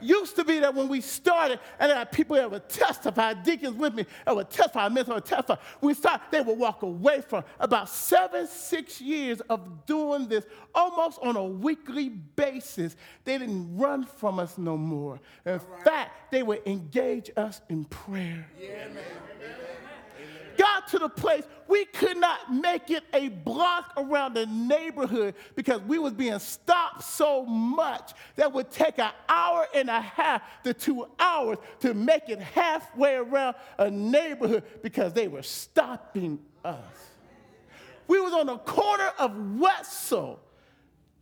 Used 0.00 0.36
to 0.36 0.44
be 0.44 0.58
that 0.60 0.74
when 0.74 0.88
we 0.88 1.00
started, 1.00 1.60
and 1.78 1.90
there 1.90 1.98
are 1.98 2.06
people 2.06 2.36
that 2.36 2.50
would 2.50 2.68
testify, 2.68 3.34
deacons 3.34 3.76
with 3.76 3.94
me, 3.94 4.06
that 4.24 4.34
would 4.34 4.50
testify, 4.50 4.88
mentors 4.88 5.14
would 5.14 5.24
testify. 5.24 5.56
We 5.80 5.94
start, 5.94 6.20
they 6.30 6.40
would 6.40 6.58
walk 6.58 6.82
away 6.82 7.20
from 7.20 7.44
about 7.60 7.88
seven, 7.88 8.46
six 8.46 9.00
years 9.00 9.40
of 9.42 9.86
doing 9.86 10.28
this 10.28 10.44
almost 10.74 11.18
on 11.22 11.36
a 11.36 11.44
weekly 11.44 12.08
basis. 12.08 12.96
They 13.24 13.38
didn't 13.38 13.76
run 13.76 14.04
from 14.04 14.38
us 14.38 14.58
no 14.58 14.76
more. 14.76 15.20
In 15.46 15.60
fact, 15.84 16.30
they 16.32 16.42
would 16.42 16.62
engage 16.66 17.30
us 17.36 17.60
in 17.68 17.84
prayer. 17.84 18.46
Yeah, 18.60 18.88
man 18.88 19.04
to 20.88 20.98
the 20.98 21.08
place 21.08 21.44
we 21.68 21.84
could 21.86 22.16
not 22.16 22.52
make 22.52 22.90
it 22.90 23.04
a 23.12 23.28
block 23.28 23.92
around 23.96 24.34
the 24.34 24.46
neighborhood 24.46 25.34
because 25.54 25.80
we 25.82 25.98
was 25.98 26.12
being 26.12 26.38
stopped 26.38 27.02
so 27.02 27.44
much 27.44 28.12
that 28.36 28.52
would 28.52 28.70
take 28.70 28.98
an 28.98 29.10
hour 29.28 29.66
and 29.74 29.88
a 29.88 30.00
half 30.00 30.42
to 30.62 30.74
two 30.74 31.06
hours 31.18 31.58
to 31.80 31.94
make 31.94 32.28
it 32.28 32.40
halfway 32.40 33.14
around 33.14 33.56
a 33.78 33.90
neighborhood 33.90 34.62
because 34.82 35.12
they 35.12 35.28
were 35.28 35.42
stopping 35.42 36.38
us. 36.64 36.78
We 38.06 38.20
was 38.20 38.32
on 38.32 38.46
the 38.46 38.58
corner 38.58 39.10
of 39.18 39.58
Wetzel 39.58 40.40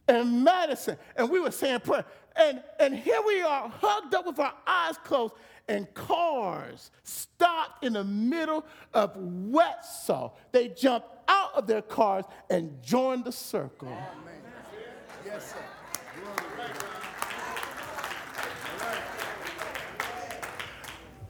and 0.08 0.44
Madison, 0.44 0.96
and 1.16 1.30
we 1.30 1.40
were 1.40 1.50
saying 1.50 1.80
prayer. 1.80 2.04
And, 2.34 2.62
and 2.80 2.96
here 2.96 3.20
we 3.26 3.42
are, 3.42 3.68
hugged 3.68 4.14
up 4.14 4.26
with 4.26 4.38
our 4.38 4.54
eyes 4.66 4.96
closed, 5.04 5.34
and 5.68 5.92
cars 5.94 6.90
stopped 7.02 7.84
in 7.84 7.92
the 7.92 8.04
middle 8.04 8.64
of 8.94 9.12
Wetzel. 9.16 10.36
They 10.50 10.68
jumped 10.68 11.08
out 11.28 11.54
of 11.54 11.66
their 11.66 11.82
cars 11.82 12.24
and 12.50 12.82
joined 12.82 13.24
the 13.24 13.32
circle. 13.32 13.88
Oh, 13.90 14.28
yes, 15.24 15.52
sir. 15.52 15.58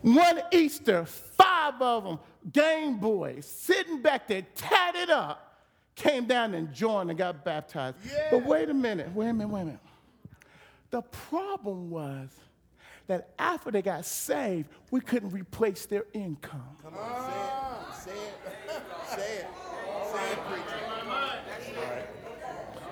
One 0.03 0.43
Easter, 0.51 1.05
five 1.05 1.81
of 1.81 2.05
them, 2.05 2.19
Game 2.53 2.99
Boys, 2.99 3.47
sitting 3.47 4.03
back 4.03 4.27
there, 4.27 4.45
tatted 4.57 5.11
up, 5.11 5.52
came 5.95 6.27
down 6.27 6.55
and 6.55 6.73
joined 6.73 7.11
and 7.11 7.19
got 7.19 7.45
baptized. 7.45 7.97
Yeah. 8.07 8.29
But 8.31 8.45
wait 8.45 8.71
a 8.71 8.75
minute, 8.75 9.15
wait 9.15 9.29
a 9.29 9.33
minute, 9.33 9.49
wait 9.49 9.61
a 9.63 9.65
minute. 9.65 9.81
The 10.91 11.03
problem 11.03 11.91
was 11.91 12.29
that 13.07 13.31
after 13.39 13.71
they 13.71 13.83
got 13.83 14.05
saved, 14.05 14.69
we 14.91 15.01
couldn't 15.01 15.31
replace 15.31 15.87
their 15.87 16.05
income. 16.13 16.77
Come 16.83 16.95
on, 16.95 17.93
say 17.95 18.11
it. 18.11 18.17
Say 18.67 18.73
it. 18.73 18.83
Say 19.17 19.37
it. 19.37 19.47
Say 20.13 20.33
it, 20.33 20.39
preacher. 20.47 20.93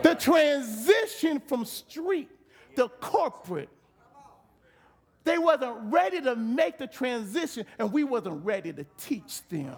The 0.02 0.14
transition 0.14 1.40
from 1.40 1.64
street 1.64 2.30
to 2.76 2.88
corporate, 3.00 3.69
they 5.25 5.37
wasn't 5.37 5.76
ready 5.92 6.21
to 6.23 6.35
make 6.35 6.78
the 6.78 6.87
transition, 6.87 7.66
and 7.78 7.92
we 7.92 8.04
wasn't 8.04 8.45
ready 8.45 8.73
to 8.73 8.87
teach 8.97 9.47
them. 9.49 9.76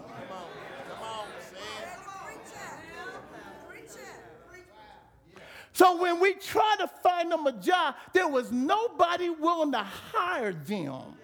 So 5.73 5.99
when 5.99 6.19
we 6.19 6.35
tried 6.35 6.77
to 6.79 6.87
find 6.87 7.31
them 7.31 7.47
a 7.47 7.51
job, 7.51 7.95
there 8.13 8.27
was 8.27 8.51
nobody 8.51 9.29
willing 9.29 9.71
to 9.71 9.79
hire 9.79 10.53
them. 10.53 11.15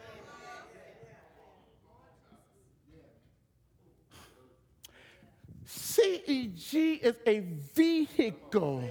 CEG 5.68 7.00
is 7.00 7.16
a 7.28 7.40
vehicle 7.76 8.84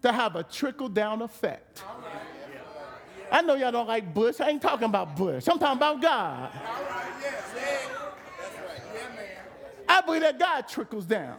to 0.00 0.12
have 0.12 0.36
a 0.36 0.42
trickle 0.42 0.88
down 0.88 1.20
effect. 1.20 1.82
I 3.30 3.42
know 3.42 3.54
y'all 3.54 3.72
don't 3.72 3.88
like 3.88 4.12
Bush. 4.12 4.40
I 4.40 4.48
ain't 4.48 4.62
talking 4.62 4.86
about 4.86 5.16
Bush. 5.16 5.46
I'm 5.48 5.58
talking 5.58 5.78
about 5.78 6.00
God. 6.00 6.50
I 9.88 10.00
believe 10.00 10.22
that 10.22 10.38
God 10.38 10.68
trickles 10.68 11.04
down. 11.04 11.36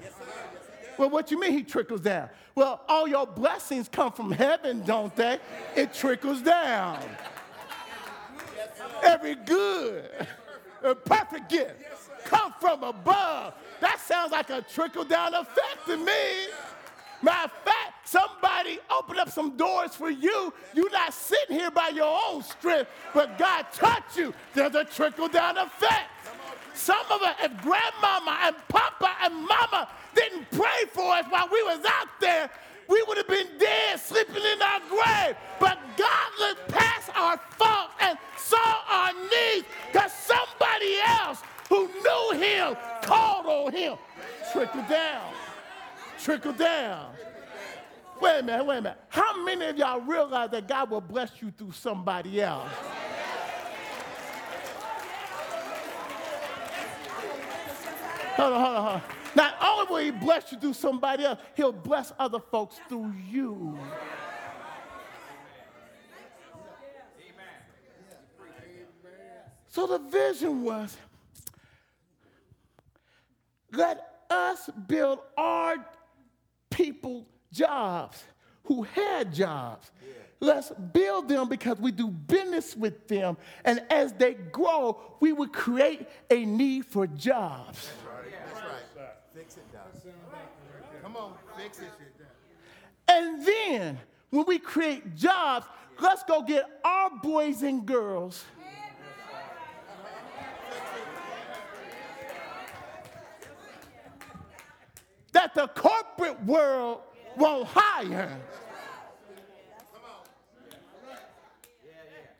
Well, 0.97 1.09
what 1.09 1.31
you 1.31 1.39
mean 1.39 1.53
he 1.53 1.63
trickles 1.63 2.01
down? 2.01 2.29
Well, 2.55 2.81
all 2.87 3.07
your 3.07 3.25
blessings 3.25 3.89
come 3.89 4.11
from 4.11 4.31
heaven, 4.31 4.83
don't 4.85 5.15
they? 5.15 5.39
It 5.75 5.93
trickles 5.93 6.41
down. 6.41 6.99
Every 9.03 9.35
good, 9.35 10.09
perfect 11.05 11.49
gift 11.49 11.75
come 12.25 12.53
from 12.59 12.83
above. 12.83 13.53
That 13.81 13.99
sounds 13.99 14.31
like 14.31 14.49
a 14.49 14.61
trickle 14.61 15.03
down 15.03 15.33
effect 15.33 15.85
to 15.87 15.97
me. 15.97 16.47
Matter 17.21 17.45
of 17.45 17.51
fact, 17.63 18.07
somebody 18.07 18.79
opened 18.89 19.19
up 19.19 19.29
some 19.29 19.55
doors 19.55 19.95
for 19.95 20.09
you. 20.09 20.53
You're 20.73 20.91
not 20.91 21.13
sitting 21.13 21.57
here 21.57 21.71
by 21.71 21.89
your 21.89 22.19
own 22.27 22.43
strength, 22.43 22.89
but 23.13 23.37
God 23.37 23.65
touched 23.73 24.17
you. 24.17 24.33
There's 24.53 24.75
a 24.75 24.83
trickle 24.83 25.29
down 25.29 25.57
effect. 25.57 26.09
Some 26.73 27.05
of 27.11 27.21
us, 27.21 27.35
if 27.43 27.61
grandmama 27.61 28.37
and 28.43 28.55
papa 28.67 29.15
and 29.23 29.33
mama 29.33 29.87
didn't 30.15 30.49
pray 30.51 30.85
for 30.91 31.13
us 31.13 31.25
while 31.29 31.47
we 31.51 31.61
was 31.63 31.79
out 31.85 32.07
there, 32.19 32.49
we 32.87 33.03
would 33.07 33.17
have 33.17 33.27
been 33.27 33.47
dead, 33.59 33.99
sleeping 33.99 34.35
in 34.35 34.61
our 34.61 34.79
grave. 34.89 35.35
But 35.59 35.79
God 35.97 36.29
looked 36.39 36.67
past 36.69 37.09
our 37.15 37.37
fault 37.57 37.91
and 37.99 38.17
saw 38.37 38.75
our 38.89 39.13
needs 39.13 39.67
because 39.91 40.11
somebody 40.11 40.97
else 41.05 41.41
who 41.69 41.87
knew 41.87 42.37
him 42.37 42.75
called 43.03 43.45
on 43.45 43.71
him. 43.71 43.97
Trickle 44.51 44.83
down. 44.89 45.33
Trickle 46.19 46.53
down. 46.53 47.13
Wait 48.21 48.39
a 48.39 48.43
minute, 48.43 48.65
wait 48.65 48.77
a 48.77 48.81
minute. 48.81 48.99
How 49.09 49.43
many 49.43 49.65
of 49.65 49.77
y'all 49.77 49.99
realize 49.99 50.49
that 50.51 50.67
God 50.67 50.89
will 50.89 51.01
bless 51.01 51.41
you 51.41 51.51
through 51.51 51.71
somebody 51.71 52.41
else? 52.41 52.69
Hold 58.35 58.53
on, 58.53 58.65
hold 58.65 58.77
on. 58.87 59.01
Not 59.35 59.55
only 59.63 59.85
will 59.89 60.13
he 60.13 60.25
bless 60.25 60.51
you 60.51 60.59
through 60.59 60.73
somebody 60.73 61.25
else, 61.25 61.39
he'll 61.55 61.71
bless 61.71 62.11
other 62.17 62.39
folks 62.39 62.79
through 62.89 63.13
you. 63.29 63.77
So 69.69 69.87
the 69.87 69.97
vision 69.97 70.63
was 70.63 70.95
let 73.71 74.25
us 74.29 74.69
build 74.87 75.19
our 75.35 75.77
people 76.69 77.25
jobs 77.51 78.23
who 78.65 78.83
had 78.83 79.33
jobs. 79.33 79.91
Let's 80.39 80.71
build 80.71 81.29
them 81.29 81.47
because 81.47 81.79
we 81.79 81.91
do 81.91 82.07
business 82.07 82.75
with 82.75 83.07
them. 83.07 83.37
And 83.63 83.81
as 83.89 84.13
they 84.13 84.33
grow, 84.33 84.99
we 85.19 85.33
would 85.33 85.53
create 85.53 86.07
a 86.29 86.45
need 86.45 86.85
for 86.85 87.07
jobs. 87.07 87.89
Fix 89.43 89.57
it, 89.57 89.73
Doc. 89.73 89.91
Come 91.01 91.17
on, 91.17 91.33
fix 91.57 91.79
it. 91.79 91.91
And 93.09 93.45
then, 93.45 93.99
when 94.29 94.45
we 94.45 94.57
create 94.57 95.17
jobs, 95.17 95.65
let's 95.99 96.23
go 96.23 96.41
get 96.41 96.63
our 96.85 97.09
boys 97.21 97.61
and 97.61 97.85
girls. 97.85 98.45
That 105.33 105.53
the 105.55 105.67
corporate 105.67 106.41
world 106.45 107.01
won't 107.35 107.67
hire. 107.67 108.39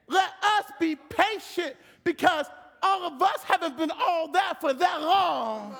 Let 0.08 0.30
us 0.42 0.72
be 0.80 0.96
patient 0.96 1.76
because 2.06 2.46
all 2.82 3.04
of 3.04 3.22
us 3.22 3.44
haven't 3.44 3.78
been 3.78 3.92
all 3.92 4.32
that 4.32 4.62
for 4.62 4.72
that 4.72 5.02
long. 5.02 5.76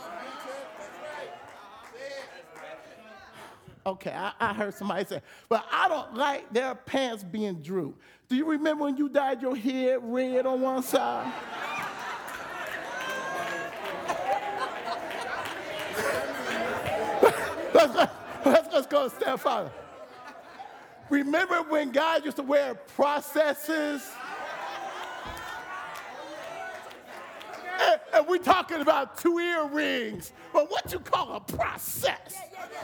Okay, 3.86 4.12
I, 4.12 4.32
I, 4.40 4.54
heard 4.54 4.74
somebody 4.74 5.04
say, 5.04 5.22
but 5.50 5.66
I 5.70 5.90
don't 5.90 6.16
like 6.16 6.54
their 6.54 6.74
pants 6.74 7.22
being 7.22 7.56
drooped. 7.56 8.02
Do 8.30 8.38
you 8.38 8.46
remember 8.46 8.86
when 8.86 8.96
you 8.96 9.10
dyed 9.10 9.42
your 9.42 9.58
hair 9.58 10.00
red 10.00 10.46
on 10.46 10.62
one 10.62 10.82
side? 10.84 11.34
let's, 18.46 18.74
let's, 18.74 18.88
go 18.88 19.06
a 19.06 19.10
step 19.10 19.40
further. 19.40 19.72
Remember 21.10 21.64
when 21.64 21.92
guys 21.92 22.24
used 22.24 22.38
to 22.38 22.44
wear 22.44 22.76
processes? 22.76 24.10
We're 28.28 28.38
talking 28.40 28.82
about 28.82 29.18
two 29.18 29.40
earrings. 29.40 30.32
Well, 30.54 30.66
what 30.68 30.92
you 30.92 31.00
call 31.00 31.34
a 31.36 31.40
process? 31.40 32.36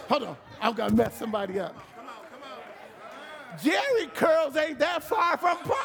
Hold 0.08 0.24
on, 0.24 0.38
I'm 0.62 0.74
gonna 0.74 0.96
mess 0.96 1.18
somebody 1.18 1.60
up. 1.60 1.76
Come 1.96 2.08
on, 2.08 2.14
come 2.32 2.42
on. 2.44 3.60
Jheri 3.60 4.14
curls 4.14 4.56
ain't 4.56 4.80
that 4.80 5.04
far 5.04 5.38
from 5.38 5.58
pro- 5.60 5.76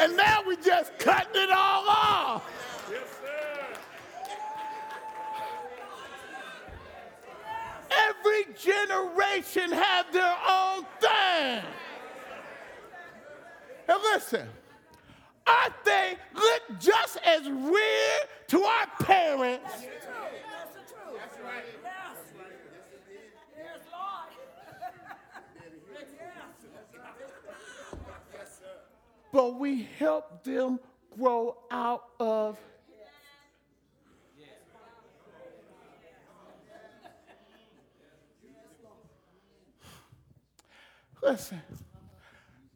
And 0.00 0.16
now 0.16 0.42
we 0.46 0.56
just 0.56 0.98
cutting 0.98 1.40
it 1.42 1.50
all 1.50 1.88
off. 1.88 2.42
Yes. 2.90 3.02
Every 7.90 8.34
every 8.34 8.54
generation 8.54 9.72
have 9.72 10.12
their 10.12 10.36
own 10.48 10.84
thing. 11.00 11.62
And 13.88 13.98
listen, 14.14 14.48
just 16.78 17.18
as 17.24 17.48
weird 17.48 18.28
to 18.48 18.62
our 18.62 18.86
parents? 19.00 19.64
That's 19.70 19.82
the 19.82 19.86
truth. 19.86 21.18
That's 21.18 21.38
right. 21.44 21.64
Yes. 21.82 22.16
Yes, 23.56 23.80
Lord. 23.92 24.30
yes. 28.32 28.60
But 29.32 29.58
we 29.58 29.88
help 29.98 30.44
them 30.44 30.78
grow 31.16 31.56
out 31.70 32.04
of 32.20 32.58
Listen, 41.22 41.62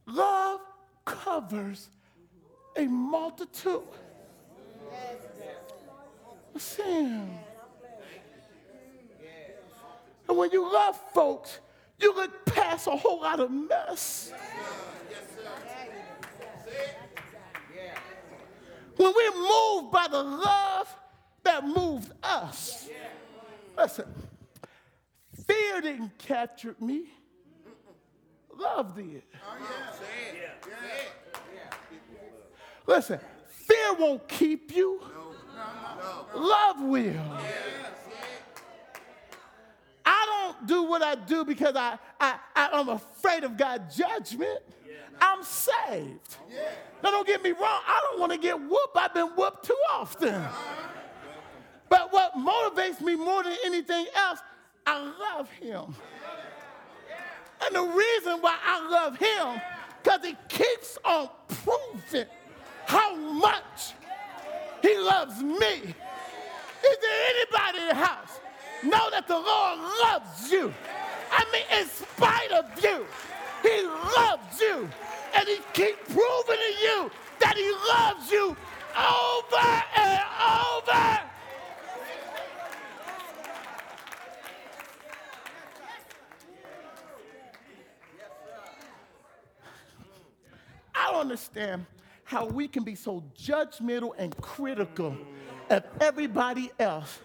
love 0.06 0.60
covers 1.04 1.90
a 2.78 2.86
multitude 2.86 3.82
of 6.54 6.62
sin. 6.62 7.28
And 10.28 10.36
when 10.36 10.50
you 10.52 10.72
love 10.72 10.96
folks, 11.12 11.58
you 11.98 12.14
look 12.14 12.46
past 12.46 12.86
a 12.86 12.92
whole 12.92 13.20
lot 13.20 13.40
of 13.40 13.50
mess. 13.50 14.32
When 18.96 19.12
we're 19.14 19.36
moved 19.36 19.92
by 19.92 20.06
the 20.08 20.22
love 20.22 20.94
that 21.42 21.66
moved 21.66 22.12
us. 22.22 22.88
Listen, 23.76 24.06
fear 25.46 25.80
didn't 25.80 26.18
capture 26.18 26.76
me. 26.80 27.06
Love 28.56 28.96
did. 28.96 29.22
Listen, 32.88 33.20
fear 33.50 33.94
won't 33.98 34.26
keep 34.26 34.74
you. 34.74 35.02
Love 36.34 36.80
will. 36.80 37.38
I 40.06 40.26
don't 40.54 40.66
do 40.66 40.84
what 40.84 41.02
I 41.02 41.14
do 41.14 41.44
because 41.44 41.76
I, 41.76 41.98
I, 42.18 42.38
I, 42.56 42.80
am 42.80 42.88
afraid 42.88 43.44
of 43.44 43.58
God's 43.58 43.94
judgment. 43.94 44.60
I'm 45.20 45.42
saved. 45.42 46.36
Now, 47.02 47.10
don't 47.10 47.26
get 47.26 47.42
me 47.42 47.50
wrong, 47.50 47.60
I 47.86 48.00
don't 48.10 48.20
want 48.20 48.32
to 48.32 48.38
get 48.38 48.58
whooped. 48.58 48.96
I've 48.96 49.12
been 49.12 49.28
whooped 49.36 49.66
too 49.66 49.76
often. 49.92 50.42
But 51.90 52.10
what 52.10 52.36
motivates 52.36 53.02
me 53.02 53.16
more 53.16 53.42
than 53.42 53.56
anything 53.66 54.06
else, 54.16 54.38
I 54.86 54.98
love 54.98 55.50
Him. 55.50 55.94
And 57.66 57.74
the 57.74 57.82
reason 57.82 58.38
why 58.40 58.56
I 58.64 58.88
love 58.88 59.18
Him, 59.18 59.60
because 60.02 60.24
He 60.24 60.36
keeps 60.48 60.96
on 61.04 61.28
proving 61.48 62.26
how 62.88 63.14
much 63.14 63.92
He 64.82 64.96
loves 64.96 65.42
me. 65.42 65.74
Is 66.88 66.96
there 67.02 67.20
anybody 67.30 67.78
in 67.82 67.88
the 67.88 67.94
house 67.94 68.40
know 68.82 69.10
that 69.10 69.28
the 69.28 69.38
Lord 69.38 69.78
loves 70.02 70.50
you? 70.50 70.72
I 71.30 71.44
mean, 71.52 71.64
in 71.80 71.86
spite 71.86 72.50
of 72.52 72.64
you, 72.82 73.06
He 73.62 73.82
loves 73.82 74.60
you. 74.60 74.88
And 75.34 75.46
He 75.46 75.58
keeps 75.74 76.02
proving 76.06 76.56
to 76.56 76.72
you 76.82 77.10
that 77.40 77.56
He 77.56 77.70
loves 77.94 78.32
you 78.32 78.56
over 78.96 79.68
and 79.96 80.22
over. 80.40 81.20
I 90.94 91.12
don't 91.12 91.20
understand 91.20 91.84
how 92.28 92.44
we 92.44 92.68
can 92.68 92.84
be 92.84 92.94
so 92.94 93.24
judgmental 93.34 94.10
and 94.18 94.36
critical 94.36 95.16
of 95.70 95.82
everybody 95.98 96.70
else 96.78 97.20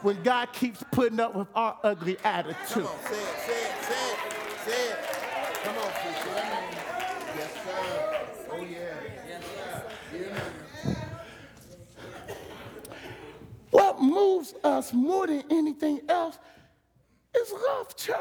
when 0.00 0.22
God 0.22 0.54
keeps 0.54 0.82
putting 0.90 1.20
up 1.20 1.34
with 1.34 1.48
our 1.54 1.78
ugly 1.84 2.16
attitude. 2.24 2.56
Come 2.66 2.86
on, 2.86 2.98
say 3.04 3.18
it, 3.18 3.36
say 3.44 3.52
it, 3.52 3.84
say 3.84 4.10
it, 4.10 4.18
say 4.64 4.90
it. 4.90 4.98
Come 5.64 5.76
on, 5.76 5.90
preacher. 5.90 6.34
That 6.34 6.62
mean, 6.62 6.78
yes, 7.36 7.52
sir. 7.62 8.48
Oh, 8.50 8.62
yeah. 8.62 8.94
Yes, 9.28 9.44
sir. 9.54 9.82
Yeah, 10.16 10.94
What 13.70 14.00
moves 14.00 14.54
us 14.64 14.94
more 14.94 15.26
than 15.26 15.42
anything 15.50 16.00
else 16.08 16.38
is 17.36 17.52
love, 17.52 17.94
church. 17.96 18.16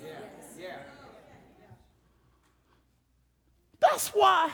Yeah. 0.00 0.10
Yeah. 0.60 0.76
That's 3.80 4.10
why 4.10 4.52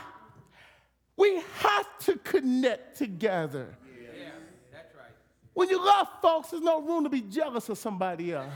we 1.16 1.42
have 1.58 1.98
to 2.00 2.16
connect 2.18 2.98
together. 2.98 3.74
Yeah, 3.98 4.30
that's 4.72 4.94
right. 4.94 5.12
When 5.54 5.68
you 5.68 5.84
love 5.84 6.08
folks, 6.20 6.50
there's 6.50 6.62
no 6.62 6.82
room 6.82 7.04
to 7.04 7.10
be 7.10 7.22
jealous 7.22 7.68
of 7.68 7.78
somebody 7.78 8.32
else. 8.32 8.52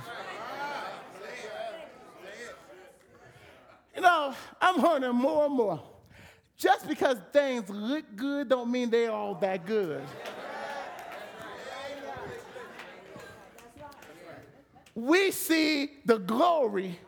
You 3.94 4.02
know, 4.02 4.34
I'm 4.60 4.76
learning 4.80 5.14
more 5.14 5.46
and 5.46 5.54
more. 5.54 5.82
Just 6.56 6.86
because 6.86 7.16
things 7.32 7.68
look 7.68 8.04
good 8.16 8.48
don't 8.48 8.70
mean 8.70 8.90
they're 8.90 9.10
all 9.10 9.34
that 9.36 9.66
good. 9.66 10.02
We 14.94 15.30
see 15.30 15.90
the 16.04 16.18
glory, 16.18 16.98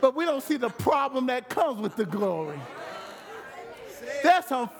but 0.00 0.14
we 0.14 0.24
don't 0.24 0.42
see 0.42 0.56
the 0.56 0.70
problem 0.70 1.26
that 1.26 1.48
comes 1.48 1.80
with 1.80 1.96
the 1.96 2.06
glory. 2.06 2.58
There's 4.22 4.46
some 4.46 4.70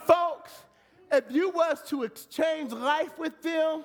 if 1.14 1.24
you 1.30 1.50
was 1.50 1.82
to 1.88 2.02
exchange 2.02 2.72
life 2.72 3.18
with 3.18 3.40
them 3.42 3.84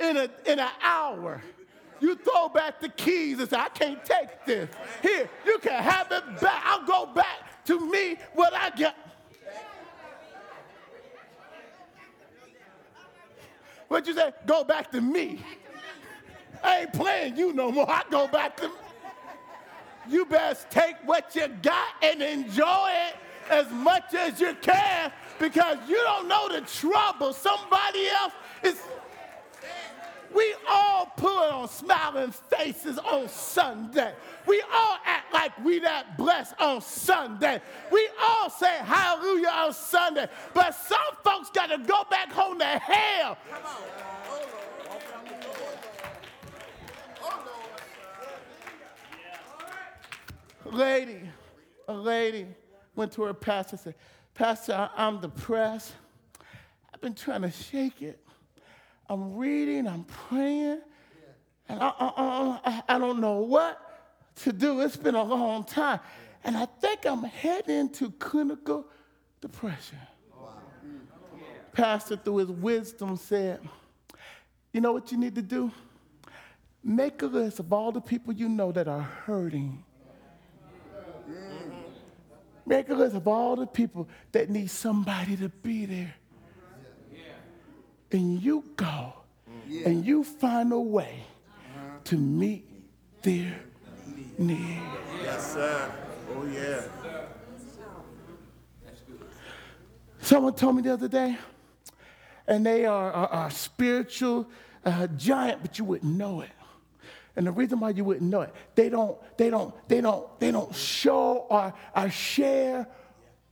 in, 0.00 0.16
a, 0.16 0.28
in 0.46 0.58
an 0.58 0.70
hour, 0.82 1.42
you 2.00 2.16
throw 2.16 2.48
back 2.48 2.80
the 2.80 2.88
keys 2.88 3.38
and 3.38 3.48
say, 3.48 3.56
I 3.56 3.68
can't 3.68 4.04
take 4.04 4.44
this. 4.44 4.68
Here, 5.00 5.28
you 5.46 5.58
can 5.58 5.82
have 5.82 6.10
it 6.10 6.40
back. 6.40 6.62
I'll 6.64 6.84
go 6.84 7.06
back 7.06 7.64
to 7.66 7.90
me 7.90 8.16
what 8.34 8.52
I 8.54 8.70
got. 8.70 8.96
What'd 13.88 14.08
you 14.08 14.14
say? 14.14 14.32
Go 14.46 14.64
back 14.64 14.90
to 14.92 15.00
me. 15.00 15.44
I 16.64 16.80
ain't 16.80 16.92
playing 16.92 17.36
you 17.36 17.52
no 17.52 17.70
more. 17.70 17.88
I 17.88 18.02
go 18.10 18.26
back 18.26 18.56
to 18.58 18.70
You 20.08 20.24
best 20.24 20.70
take 20.70 20.96
what 21.04 21.34
you 21.36 21.46
got 21.62 21.88
and 22.02 22.22
enjoy 22.22 22.90
it 23.08 23.16
as 23.52 23.70
much 23.70 24.14
as 24.14 24.40
you 24.40 24.56
can 24.60 25.12
because 25.38 25.76
you 25.88 25.96
don't 25.96 26.26
know 26.26 26.48
the 26.48 26.62
trouble 26.62 27.32
somebody 27.32 28.08
else 28.08 28.32
is. 28.62 28.80
We 30.34 30.54
all 30.66 31.12
put 31.14 31.50
on 31.50 31.68
smiling 31.68 32.32
faces 32.32 32.96
on 32.98 33.28
Sunday. 33.28 34.14
We 34.46 34.62
all 34.72 34.96
act 35.04 35.30
like 35.34 35.62
we 35.62 35.78
that 35.80 36.16
blessed 36.16 36.54
on 36.58 36.80
Sunday. 36.80 37.60
We 37.90 38.08
all 38.18 38.48
say 38.48 38.78
hallelujah 38.78 39.48
on 39.48 39.74
Sunday. 39.74 40.28
But 40.54 40.74
some 40.74 40.98
folks 41.22 41.50
got 41.50 41.66
to 41.66 41.76
go 41.78 42.04
back 42.10 42.32
home 42.32 42.58
to 42.60 42.64
hell. 42.64 43.36
Come 43.50 43.62
on. 43.66 44.02
Lady, 50.64 51.20
a 51.88 51.92
lady 51.92 52.46
went 52.94 53.12
to 53.12 53.22
her 53.22 53.34
pastor 53.34 53.74
and 53.74 53.80
said, 53.80 53.94
Pastor, 54.34 54.90
I'm 54.96 55.20
depressed. 55.20 55.92
I've 56.92 57.00
been 57.00 57.14
trying 57.14 57.42
to 57.42 57.50
shake 57.50 58.02
it. 58.02 58.18
I'm 59.08 59.34
reading, 59.34 59.86
I'm 59.86 60.04
praying, 60.04 60.80
and 61.68 61.82
I, 61.82 61.92
I, 61.98 62.58
I, 62.64 62.82
I 62.88 62.98
don't 62.98 63.20
know 63.20 63.38
what 63.40 63.78
to 64.36 64.52
do. 64.52 64.80
It's 64.80 64.96
been 64.96 65.14
a 65.14 65.22
long 65.22 65.64
time. 65.64 66.00
And 66.44 66.56
I 66.56 66.66
think 66.66 67.04
I'm 67.06 67.22
heading 67.22 67.76
into 67.76 68.10
clinical 68.12 68.86
depression. 69.40 69.98
Pastor, 71.72 72.16
through 72.16 72.36
his 72.38 72.48
wisdom, 72.48 73.16
said, 73.16 73.60
You 74.72 74.80
know 74.80 74.92
what 74.92 75.12
you 75.12 75.18
need 75.18 75.34
to 75.36 75.42
do? 75.42 75.70
Make 76.84 77.22
a 77.22 77.26
list 77.26 77.60
of 77.60 77.72
all 77.72 77.92
the 77.92 78.00
people 78.00 78.32
you 78.32 78.48
know 78.48 78.72
that 78.72 78.88
are 78.88 79.00
hurting. 79.00 79.84
Make 82.64 82.88
a 82.88 82.94
list 82.94 83.16
of 83.16 83.26
all 83.26 83.56
the 83.56 83.66
people 83.66 84.08
that 84.32 84.48
need 84.48 84.70
somebody 84.70 85.36
to 85.36 85.48
be 85.48 85.86
there. 85.86 86.14
And 88.12 88.42
you 88.42 88.64
go 88.76 89.14
and 89.84 90.04
you 90.04 90.22
find 90.22 90.72
a 90.72 90.78
way 90.78 91.24
to 92.04 92.16
meet 92.16 92.68
their 93.22 93.60
need. 94.38 94.80
Yes, 95.22 95.54
sir. 95.54 95.92
Oh, 96.34 96.46
yeah. 96.46 96.82
Someone 100.20 100.54
told 100.54 100.76
me 100.76 100.82
the 100.82 100.92
other 100.92 101.08
day, 101.08 101.36
and 102.46 102.64
they 102.64 102.86
are 102.86 103.28
a 103.46 103.50
spiritual 103.50 104.48
uh, 104.84 105.06
giant, 105.08 105.62
but 105.62 105.78
you 105.78 105.84
wouldn't 105.84 106.12
know 106.12 106.42
it. 106.42 106.50
And 107.36 107.46
the 107.46 107.52
reason 107.52 107.80
why 107.80 107.90
you 107.90 108.04
wouldn't 108.04 108.30
know 108.30 108.42
it, 108.42 108.54
they 108.74 108.88
don't, 108.88 109.16
they 109.38 109.48
don't, 109.48 109.74
they 109.88 110.00
don't, 110.00 110.40
they 110.40 110.50
don't 110.50 110.74
show 110.74 111.46
or, 111.48 111.72
or 111.96 112.10
share 112.10 112.86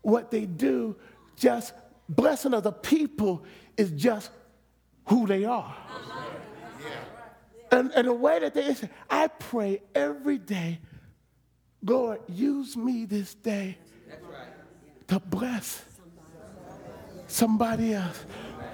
what 0.02 0.30
they 0.30 0.44
do. 0.44 0.96
Just 1.36 1.72
blessing 2.08 2.52
other 2.52 2.72
people 2.72 3.44
is 3.76 3.90
just 3.92 4.30
who 5.06 5.26
they 5.26 5.44
are. 5.44 5.74
And, 7.72 7.90
and 7.92 8.08
the 8.08 8.12
way 8.12 8.40
that 8.40 8.52
they 8.52 8.76
I 9.08 9.28
pray 9.28 9.82
every 9.94 10.38
day, 10.38 10.80
Lord, 11.82 12.20
use 12.28 12.76
me 12.76 13.04
this 13.04 13.34
day 13.34 13.78
to 15.06 15.20
bless 15.20 15.84
somebody 17.26 17.94
else. 17.94 18.24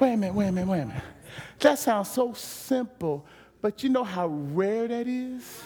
Wait 0.00 0.14
a 0.14 0.16
minute, 0.16 0.34
wait 0.34 0.48
a 0.48 0.52
minute, 0.52 0.68
wait 0.68 0.80
a 0.80 0.86
minute. 0.86 1.02
That 1.60 1.78
sounds 1.78 2.10
so 2.10 2.32
simple, 2.32 3.26
but 3.60 3.82
you 3.82 3.88
know 3.88 4.04
how 4.04 4.28
rare 4.28 4.88
that 4.88 5.06
is? 5.06 5.62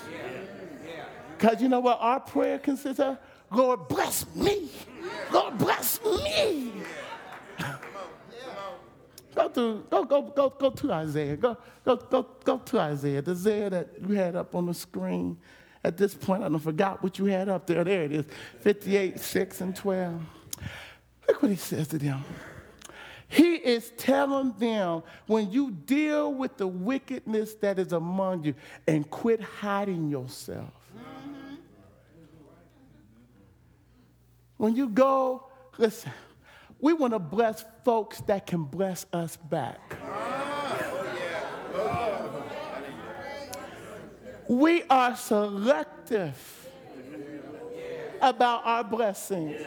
Because 1.37 1.63
you 1.63 1.69
know 1.69 1.81
what 1.81 1.99
our 2.01 2.21
prayer 2.21 2.59
consists 2.59 3.01
of? 3.01 3.19
Lord, 3.51 3.89
bless 3.89 4.27
me. 4.35 4.69
Lord, 5.33 5.59
bless 5.59 6.03
me. 6.05 6.73
Go 9.35 9.49
to 9.49 9.85
go 9.91 10.05
go 10.05 10.23
go 10.23 10.51
go 10.51 10.71
to 10.71 10.93
Isaiah. 10.93 11.37
Go 11.37 11.57
go 11.85 11.97
go 11.97 12.27
go 12.45 12.59
to 12.59 12.81
Isaiah. 12.81 13.23
The 13.23 13.31
Isaiah 13.31 13.71
that 13.71 13.89
you 14.07 14.15
had 14.15 14.37
up 14.37 14.55
on 14.55 14.67
the 14.67 14.75
screen. 14.75 15.39
At 15.83 15.97
this 15.97 16.15
point, 16.15 16.43
I 16.43 16.49
don't 16.49 16.59
forgot 16.59 17.03
what 17.03 17.19
you 17.19 17.25
had 17.27 17.49
up 17.49 17.67
there. 17.67 17.83
There 17.85 18.03
it 18.03 18.13
is. 18.13 18.27
58, 18.59 19.19
6, 19.19 19.61
and 19.63 19.75
12. 19.75 20.21
Look 21.27 21.43
what 21.43 21.51
he 21.51 21.57
says 21.57 21.89
to 21.89 21.99
them. 21.99 22.23
He 23.31 23.55
is 23.55 23.93
telling 23.97 24.55
them 24.59 25.05
when 25.27 25.53
you 25.53 25.71
deal 25.71 26.35
with 26.35 26.57
the 26.57 26.67
wickedness 26.67 27.55
that 27.61 27.79
is 27.79 27.93
among 27.93 28.43
you 28.43 28.57
and 28.89 29.09
quit 29.09 29.41
hiding 29.41 30.11
yourself. 30.11 30.73
When 34.57 34.75
you 34.75 34.89
go, 34.89 35.47
listen, 35.79 36.11
we 36.81 36.93
want 36.93 37.13
to 37.13 37.21
bless 37.21 37.65
folks 37.85 38.21
that 38.23 38.49
can 38.49 38.65
bless 38.65 39.07
us 39.13 39.37
back. 39.37 39.97
We 44.49 44.83
are 44.91 45.15
selective 45.15 46.69
about 48.21 48.63
our 48.65 48.83
blessings. 48.83 49.63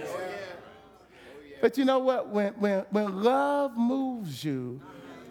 But 1.64 1.78
you 1.78 1.86
know 1.86 2.00
what? 2.00 2.28
When, 2.28 2.52
when, 2.56 2.80
when 2.90 3.24
love 3.24 3.78
moves 3.78 4.44
you, 4.44 4.82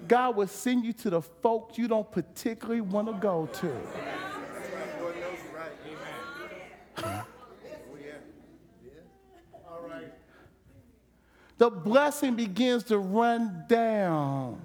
God 0.08 0.34
will 0.34 0.46
send 0.46 0.82
you 0.82 0.94
to 0.94 1.10
the 1.10 1.20
folks 1.20 1.76
you 1.76 1.86
don't 1.86 2.10
particularly 2.10 2.80
want 2.80 3.08
to 3.08 3.12
go 3.12 3.50
to. 3.52 3.76
The 11.58 11.68
blessing 11.68 12.34
begins 12.34 12.84
to 12.84 12.96
run 12.96 13.66
down. 13.68 14.58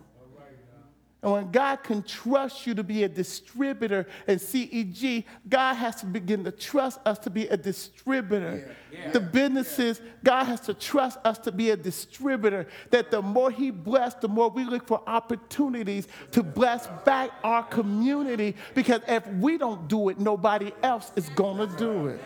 And 1.24 1.32
when 1.32 1.52
God 1.52 1.78
can 1.78 2.04
trust 2.04 2.68
you 2.68 2.76
to 2.76 2.84
be 2.84 3.04
a 3.04 3.10
distributor 3.10 4.06
at 4.28 4.38
CEG, 4.38 5.24
God 5.50 5.74
has 5.74 5.96
to 5.98 6.06
begin 6.06 6.44
to 6.44 6.52
trust 6.52 7.00
us 7.06 7.18
to 7.20 7.32
be 7.32 7.48
a 7.48 7.58
distributor. 7.58 8.76
The 9.14 9.20
businesses, 9.20 10.00
God 10.24 10.44
has 10.44 10.60
to 10.62 10.76
trust 10.76 11.18
us 11.26 11.40
to 11.40 11.52
be 11.52 11.72
a 11.72 11.76
distributor. 11.76 12.68
That 12.92 13.10
the 13.10 13.24
more 13.24 13.50
He 13.50 13.72
blessed, 13.72 14.22
the 14.22 14.28
more 14.28 14.50
we 14.50 14.64
look 14.64 14.88
for 14.88 15.02
opportunities 15.08 16.08
to 16.32 16.44
bless 16.44 16.88
back 17.04 17.32
our 17.44 17.64
community. 17.64 18.56
Because 18.76 19.02
if 19.08 19.26
we 19.28 19.58
don't 19.58 19.88
do 19.88 20.10
it, 20.10 20.20
nobody 20.20 20.72
else 20.84 21.12
is 21.16 21.30
going 21.30 21.68
to 21.68 21.78
do 21.78 22.08
it. 22.08 22.22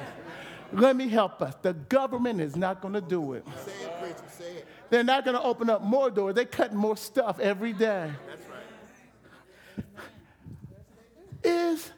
Let 0.73 0.95
me 0.95 1.07
help 1.07 1.41
us. 1.41 1.55
The 1.61 1.73
government 1.73 2.41
is 2.41 2.55
not 2.55 2.81
going 2.81 2.93
to 2.93 3.01
do 3.01 3.33
it. 3.33 3.45
Say 3.65 3.71
it. 3.71 4.31
Say 4.31 4.51
it. 4.57 4.67
They're 4.89 5.03
not 5.03 5.23
going 5.25 5.35
to 5.35 5.43
open 5.43 5.69
up 5.69 5.81
more 5.81 6.09
doors. 6.09 6.35
They're 6.35 6.45
cutting 6.45 6.77
more 6.77 6.97
stuff 6.97 7.39
every 7.39 7.73
day. 7.73 8.11
That's 8.27 8.47
right. 8.49 8.57
Is 11.43 11.91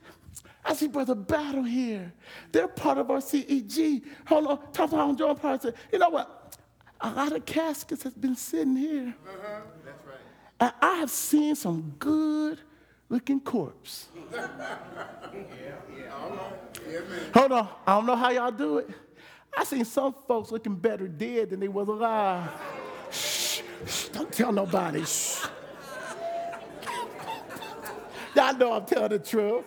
I 0.66 0.74
see 0.74 0.88
Brother 0.88 1.16
Battle 1.16 1.64
here. 1.64 2.14
They're 2.52 2.68
part 2.68 2.98
of 2.98 3.12
our 3.12 3.18
CEG. 3.18 4.04
Hold 4.28 4.48
on, 4.48 4.60
talk 4.72 4.92
about 4.92 5.18
John 5.18 5.36
Parson. 5.36 5.74
You 5.92 6.00
know 6.00 6.10
what? 6.10 6.58
A 7.02 7.12
lot 7.12 7.34
of 7.34 7.46
caskets 7.46 8.04
has 8.04 8.14
been 8.14 8.36
sitting 8.36 8.78
here. 8.78 9.14
Uh-huh. 9.28 9.62
That's 9.84 10.06
right. 10.06 10.16
And 10.60 10.74
I 10.82 10.96
have 10.96 11.10
seen 11.10 11.56
some 11.56 11.94
good 12.00 12.60
looking 13.10 13.40
corpse. 13.40 14.08
Yeah. 15.34 15.76
Yeah. 15.98 17.02
Hold 17.34 17.52
on, 17.54 17.70
I 17.88 17.96
don't 17.96 18.06
know 18.06 18.16
how 18.16 18.30
y'all 18.30 18.52
do 18.52 18.78
it. 18.78 18.90
I 19.58 19.64
seen 19.64 19.84
some 19.84 20.14
folks 20.28 20.52
looking 20.52 20.76
better 20.76 21.08
dead 21.08 21.50
than 21.50 21.60
they 21.60 21.68
was 21.68 21.88
alive. 21.88 22.52
Shh, 23.10 23.62
shh, 23.88 24.08
don't 24.10 24.32
tell 24.32 24.52
nobody. 24.52 25.04
Shh. 25.04 25.44
Y'all 28.44 28.58
know 28.58 28.74
I'm 28.74 28.86
telling 28.86 29.08
the 29.08 29.20
truth. 29.20 29.64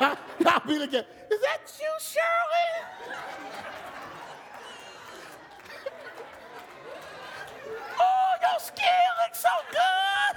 y'all, 0.00 0.16
y'all 0.40 0.60
be 0.66 0.76
looking, 0.76 1.04
is 1.30 1.40
that 1.40 1.60
you, 1.78 1.86
Shirley? 2.00 2.70
oh, 8.00 8.32
your 8.42 8.58
skin 8.58 8.84
looks 9.24 9.38
so 9.38 9.48
good. 9.70 10.34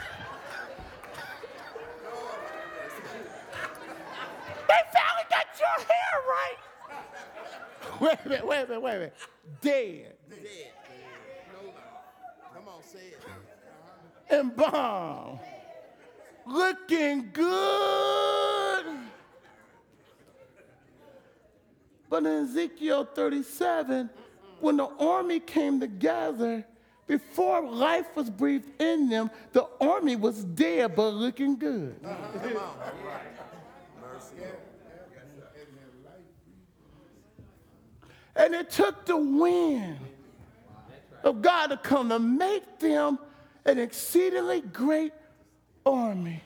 they 4.68 4.82
finally 4.94 5.26
got 5.32 5.48
your 5.60 5.78
hair 5.88 6.14
right. 6.30 6.60
Wait 8.00 8.20
a 8.26 8.30
minute, 8.30 8.46
wait 8.46 8.60
a 8.60 8.68
minute, 8.68 8.82
wait 8.82 8.92
a 8.92 9.00
minute. 9.00 9.16
Dead 9.60 10.14
Dead. 10.30 10.72
No. 11.52 11.74
Come 12.54 12.68
on, 12.68 12.84
say 12.84 13.08
it. 13.08 13.20
Looking 16.46 17.30
good. 17.32 18.86
But 22.10 22.26
in 22.26 22.46
Ezekiel 22.46 23.06
37, 23.06 24.10
when 24.60 24.78
the 24.78 24.88
army 25.00 25.40
came 25.40 25.80
together, 25.80 26.66
before 27.08 27.62
life 27.62 28.06
was 28.16 28.30
breathed 28.30 28.70
in 28.80 29.10
them, 29.10 29.32
the 29.52 29.68
army 29.82 30.16
was 30.16 30.44
dead 30.44 30.96
but 30.96 31.10
looking 31.10 31.58
good. 31.58 31.96
And 38.36 38.56
it 38.56 38.70
took 38.70 39.06
the 39.06 39.18
wind 39.18 39.98
of 41.24 41.42
God 41.42 41.68
to 41.68 41.78
come 41.78 42.10
to 42.10 42.20
make 42.20 42.80
them 42.80 43.20
an 43.66 43.80
exceedingly 43.80 44.62
great 44.62 45.14
army. 45.86 46.42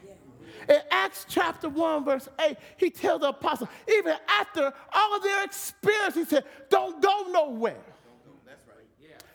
In 0.70 0.80
Acts 0.92 1.26
chapter 1.30 1.70
1, 1.70 2.04
verse 2.04 2.28
8, 2.40 2.58
he 2.76 2.90
tells 2.90 3.22
the 3.22 3.30
apostles, 3.30 3.70
even 3.88 4.16
after 4.28 4.74
all 4.94 5.16
of 5.16 5.24
their 5.24 5.44
experience, 5.44 6.16
he 6.16 6.26
said, 6.26 6.44
Don't 6.70 7.02
go 7.02 7.26
nowhere. 7.32 7.78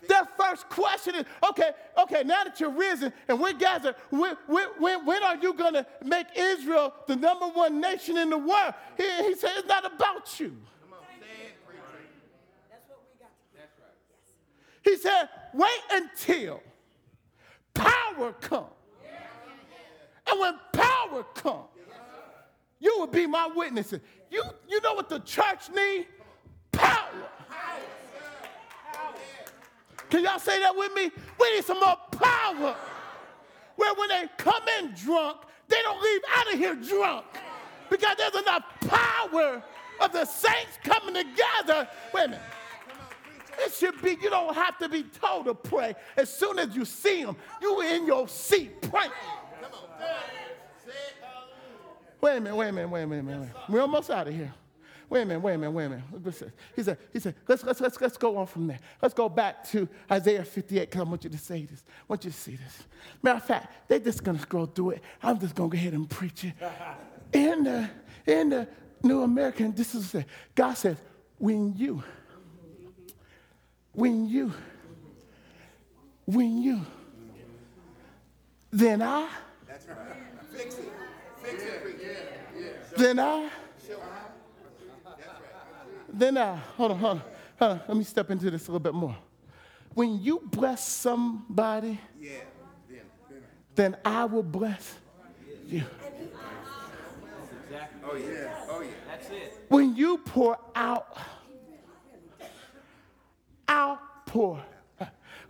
Their 0.08 0.28
first 0.36 0.68
question 0.68 1.14
is, 1.14 1.24
okay, 1.48 1.70
okay, 2.02 2.22
now 2.24 2.44
that 2.44 2.58
you're 2.58 2.70
risen 2.70 3.12
and 3.28 3.40
we're 3.40 3.52
gathered, 3.52 3.94
when, 4.10 4.36
when, 4.46 5.06
when, 5.06 5.22
are 5.22 5.36
you 5.36 5.54
going 5.54 5.74
to 5.74 5.86
make 6.04 6.26
Israel 6.36 6.92
the 7.06 7.16
number 7.16 7.46
one 7.46 7.80
nation 7.80 8.16
in 8.18 8.28
the 8.28 8.38
world? 8.38 8.74
He, 8.96 9.04
he 9.04 9.34
said, 9.36 9.52
it's 9.58 9.68
not 9.68 9.86
about 9.86 10.40
you. 10.40 10.56
He 14.84 14.96
said, 14.96 15.28
wait 15.54 15.80
until 15.92 16.60
power 17.72 18.32
comes. 18.32 18.66
And 20.30 20.40
when 20.40 20.54
power 20.72 21.24
comes, 21.34 21.68
you 22.80 22.98
will 22.98 23.06
be 23.06 23.26
my 23.26 23.48
witnesses. 23.54 24.00
You, 24.30 24.42
you 24.68 24.80
know 24.80 24.94
what 24.94 25.08
the 25.08 25.20
church 25.20 25.70
need? 25.74 26.06
Power. 26.72 27.08
Can 30.10 30.24
y'all 30.24 30.38
say 30.38 30.60
that 30.60 30.76
with 30.76 30.92
me? 30.94 31.10
We 31.40 31.54
need 31.54 31.64
some 31.64 31.80
more 31.80 31.96
power. 32.10 32.76
Where 33.76 33.94
when 33.94 34.08
they 34.08 34.28
come 34.36 34.62
in 34.78 34.92
drunk, 34.94 35.38
they 35.68 35.80
don't 35.82 36.02
leave 36.02 36.20
out 36.36 36.52
of 36.52 36.58
here 36.58 36.74
drunk. 36.74 37.24
Because 37.88 38.16
there's 38.18 38.34
enough 38.34 38.64
power 38.88 39.62
of 40.00 40.12
the 40.12 40.24
saints 40.24 40.78
coming 40.82 41.14
together. 41.14 41.88
Wait 42.12 42.24
a 42.24 42.28
minute. 42.28 42.40
It 43.58 43.72
should 43.72 44.00
be, 44.02 44.18
you 44.22 44.30
don't 44.30 44.54
have 44.54 44.78
to 44.78 44.88
be 44.88 45.04
told 45.04 45.44
to 45.46 45.54
pray. 45.54 45.94
As 46.16 46.34
soon 46.34 46.58
as 46.58 46.74
you 46.74 46.84
see 46.84 47.24
them, 47.24 47.36
you 47.60 47.80
in 47.82 48.06
your 48.06 48.28
seat 48.28 48.82
praying. 48.82 49.12
Come 49.60 49.72
on. 49.72 49.78
Say 49.78 49.84
it. 49.84 49.91
Wait 52.20 52.36
a 52.36 52.40
minute, 52.40 52.56
wait 52.56 52.68
a 52.68 52.72
minute, 52.72 52.88
wait 52.88 53.02
a 53.02 53.06
minute, 53.06 53.24
wait 53.24 53.34
a 53.34 53.38
minute. 53.38 53.56
We're 53.68 53.80
almost 53.80 54.10
out 54.10 54.28
of 54.28 54.34
here. 54.34 54.54
Wait 55.10 55.22
a 55.22 55.26
minute, 55.26 55.40
wait 55.40 55.54
a 55.54 55.58
minute, 55.58 55.72
wait 55.72 55.84
a 55.84 55.88
minute. 55.90 56.52
He 56.74 56.82
said, 56.82 56.98
he 57.12 57.20
said, 57.20 57.34
let's, 57.46 57.64
let's, 57.64 57.80
let's, 57.80 58.00
let's 58.00 58.16
go 58.16 58.36
on 58.38 58.46
from 58.46 58.68
there. 58.68 58.78
Let's 59.02 59.12
go 59.12 59.28
back 59.28 59.68
to 59.70 59.88
Isaiah 60.10 60.44
58, 60.44 60.80
because 60.88 61.00
I 61.00 61.04
want 61.04 61.24
you 61.24 61.30
to 61.30 61.38
say 61.38 61.64
this. 61.64 61.84
I 61.86 62.04
want 62.08 62.24
you 62.24 62.30
to 62.30 62.36
see 62.36 62.56
this. 62.56 62.84
Matter 63.22 63.38
of 63.38 63.44
fact, 63.44 63.88
they're 63.88 63.98
just 63.98 64.24
going 64.24 64.36
to 64.38 64.42
scroll 64.42 64.66
through 64.66 64.90
it. 64.92 65.02
I'm 65.22 65.38
just 65.38 65.54
going 65.54 65.68
to 65.68 65.76
go 65.76 65.80
ahead 65.80 65.92
and 65.92 66.08
preach 66.08 66.44
it. 66.44 66.54
In 67.32 67.64
the, 67.64 67.90
In 68.26 68.50
the 68.50 68.68
New 69.02 69.22
American, 69.22 69.72
this 69.72 69.94
is 69.94 70.14
it. 70.14 70.26
God 70.54 70.74
says, 70.74 70.96
when 71.36 71.76
you, 71.76 72.02
when 73.92 74.28
you, 74.28 74.52
when 76.24 76.62
you, 76.62 76.80
then 78.70 79.02
I, 79.02 79.28
That's 79.86 79.98
right. 79.98 80.16
Fix 80.52 80.74
it. 80.76 80.92
Fix 81.42 81.62
it. 81.62 82.00
Yeah. 82.02 82.60
Yeah. 82.60 82.68
then 82.96 83.18
I, 83.18 83.48
Show 83.86 83.96
That's 85.04 85.18
right. 85.18 85.18
then 86.12 86.38
I, 86.38 86.56
hold 86.56 86.92
on, 86.92 86.98
hold 86.98 87.12
on, 87.18 87.22
hold 87.58 87.70
on. 87.72 87.80
Let 87.88 87.96
me 87.96 88.04
step 88.04 88.30
into 88.30 88.50
this 88.50 88.68
a 88.68 88.70
little 88.70 88.80
bit 88.80 88.94
more. 88.94 89.16
When 89.94 90.22
you 90.22 90.40
bless 90.44 90.86
somebody, 90.86 92.00
Yeah. 92.20 92.30
Then. 92.88 93.00
then. 93.28 93.42
then 93.74 93.96
I 94.04 94.24
will 94.24 94.42
bless 94.42 94.94
you. 95.66 95.82
Oh 98.04 98.16
yeah. 98.16 98.54
Oh 98.68 98.80
yeah. 98.82 98.88
That's 99.08 99.30
it. 99.30 99.64
When 99.68 99.96
you 99.96 100.18
pour 100.18 100.58
out, 100.74 101.16
outpour. 103.68 104.62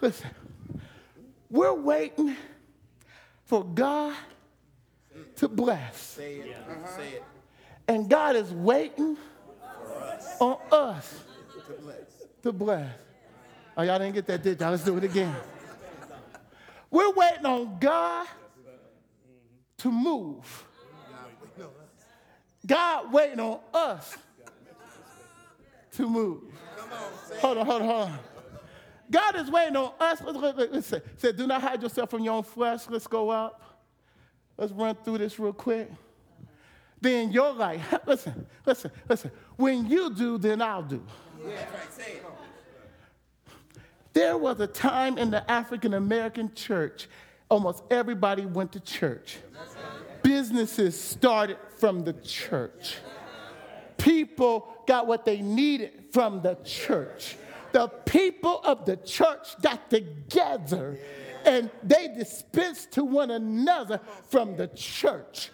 Listen, 0.00 0.30
we're 1.50 1.72
waiting 1.72 2.36
for 3.52 3.64
God 3.64 4.16
to 5.36 5.46
bless. 5.46 5.94
Say 6.00 6.36
it. 6.36 6.56
Uh-huh. 6.56 6.96
Say 6.96 7.08
it. 7.08 7.24
And 7.86 8.08
God 8.08 8.34
is 8.34 8.50
waiting 8.50 9.18
on 10.40 10.56
us 10.72 11.20
To 11.66 11.72
bless. 11.82 11.96
to 12.44 12.52
bless. 12.52 12.94
Oh, 13.76 13.82
y'all 13.82 13.98
didn't 13.98 14.14
get 14.14 14.26
that, 14.28 14.42
did 14.42 14.58
y'all? 14.58 14.70
Let's 14.70 14.84
do 14.84 14.96
it 14.96 15.04
again. 15.04 15.36
We're 16.90 17.12
waiting 17.12 17.44
on 17.44 17.76
God 17.78 18.26
to 19.76 19.90
move. 19.92 20.64
God 22.66 23.12
waiting 23.12 23.40
on 23.40 23.60
us 23.74 24.16
to 25.96 26.08
move. 26.08 26.40
Hold 27.42 27.58
on, 27.58 27.66
hold 27.66 27.82
on, 27.82 27.88
hold 27.88 28.08
on. 28.08 28.18
God 29.12 29.36
is 29.36 29.50
waiting 29.50 29.76
on 29.76 29.92
us. 30.00 30.22
Let's, 30.24 30.86
say, 31.18 31.32
do 31.32 31.46
not 31.46 31.60
hide 31.60 31.82
yourself 31.82 32.10
from 32.10 32.24
your 32.24 32.34
own 32.34 32.42
flesh. 32.42 32.80
Let's 32.88 33.06
go 33.06 33.28
up. 33.28 33.62
Let's 34.56 34.72
run 34.72 34.96
through 35.04 35.18
this 35.18 35.38
real 35.38 35.52
quick. 35.52 35.90
Then 37.00 37.30
you're 37.30 37.52
like, 37.52 37.80
listen, 38.06 38.46
listen, 38.64 38.90
listen. 39.08 39.30
When 39.56 39.86
you 39.86 40.14
do, 40.14 40.38
then 40.38 40.62
I'll 40.62 40.82
do. 40.82 41.02
There 44.14 44.38
was 44.38 44.60
a 44.60 44.66
time 44.66 45.18
in 45.18 45.30
the 45.30 45.48
African 45.50 45.94
American 45.94 46.54
church, 46.54 47.08
almost 47.48 47.82
everybody 47.90 48.46
went 48.46 48.72
to 48.72 48.80
church. 48.80 49.38
Businesses 50.22 50.98
started 50.98 51.58
from 51.76 52.04
the 52.04 52.12
church. 52.14 52.96
People 53.98 54.72
got 54.86 55.06
what 55.06 55.24
they 55.24 55.40
needed 55.40 56.04
from 56.12 56.40
the 56.40 56.54
church. 56.64 57.36
The 57.72 57.88
people 57.88 58.60
of 58.64 58.84
the 58.84 58.96
church 58.96 59.60
got 59.60 59.90
together 59.90 60.98
and 61.44 61.70
they 61.82 62.08
dispensed 62.08 62.92
to 62.92 63.04
one 63.04 63.30
another 63.30 64.00
from 64.28 64.56
the 64.56 64.68
church. 64.68 65.50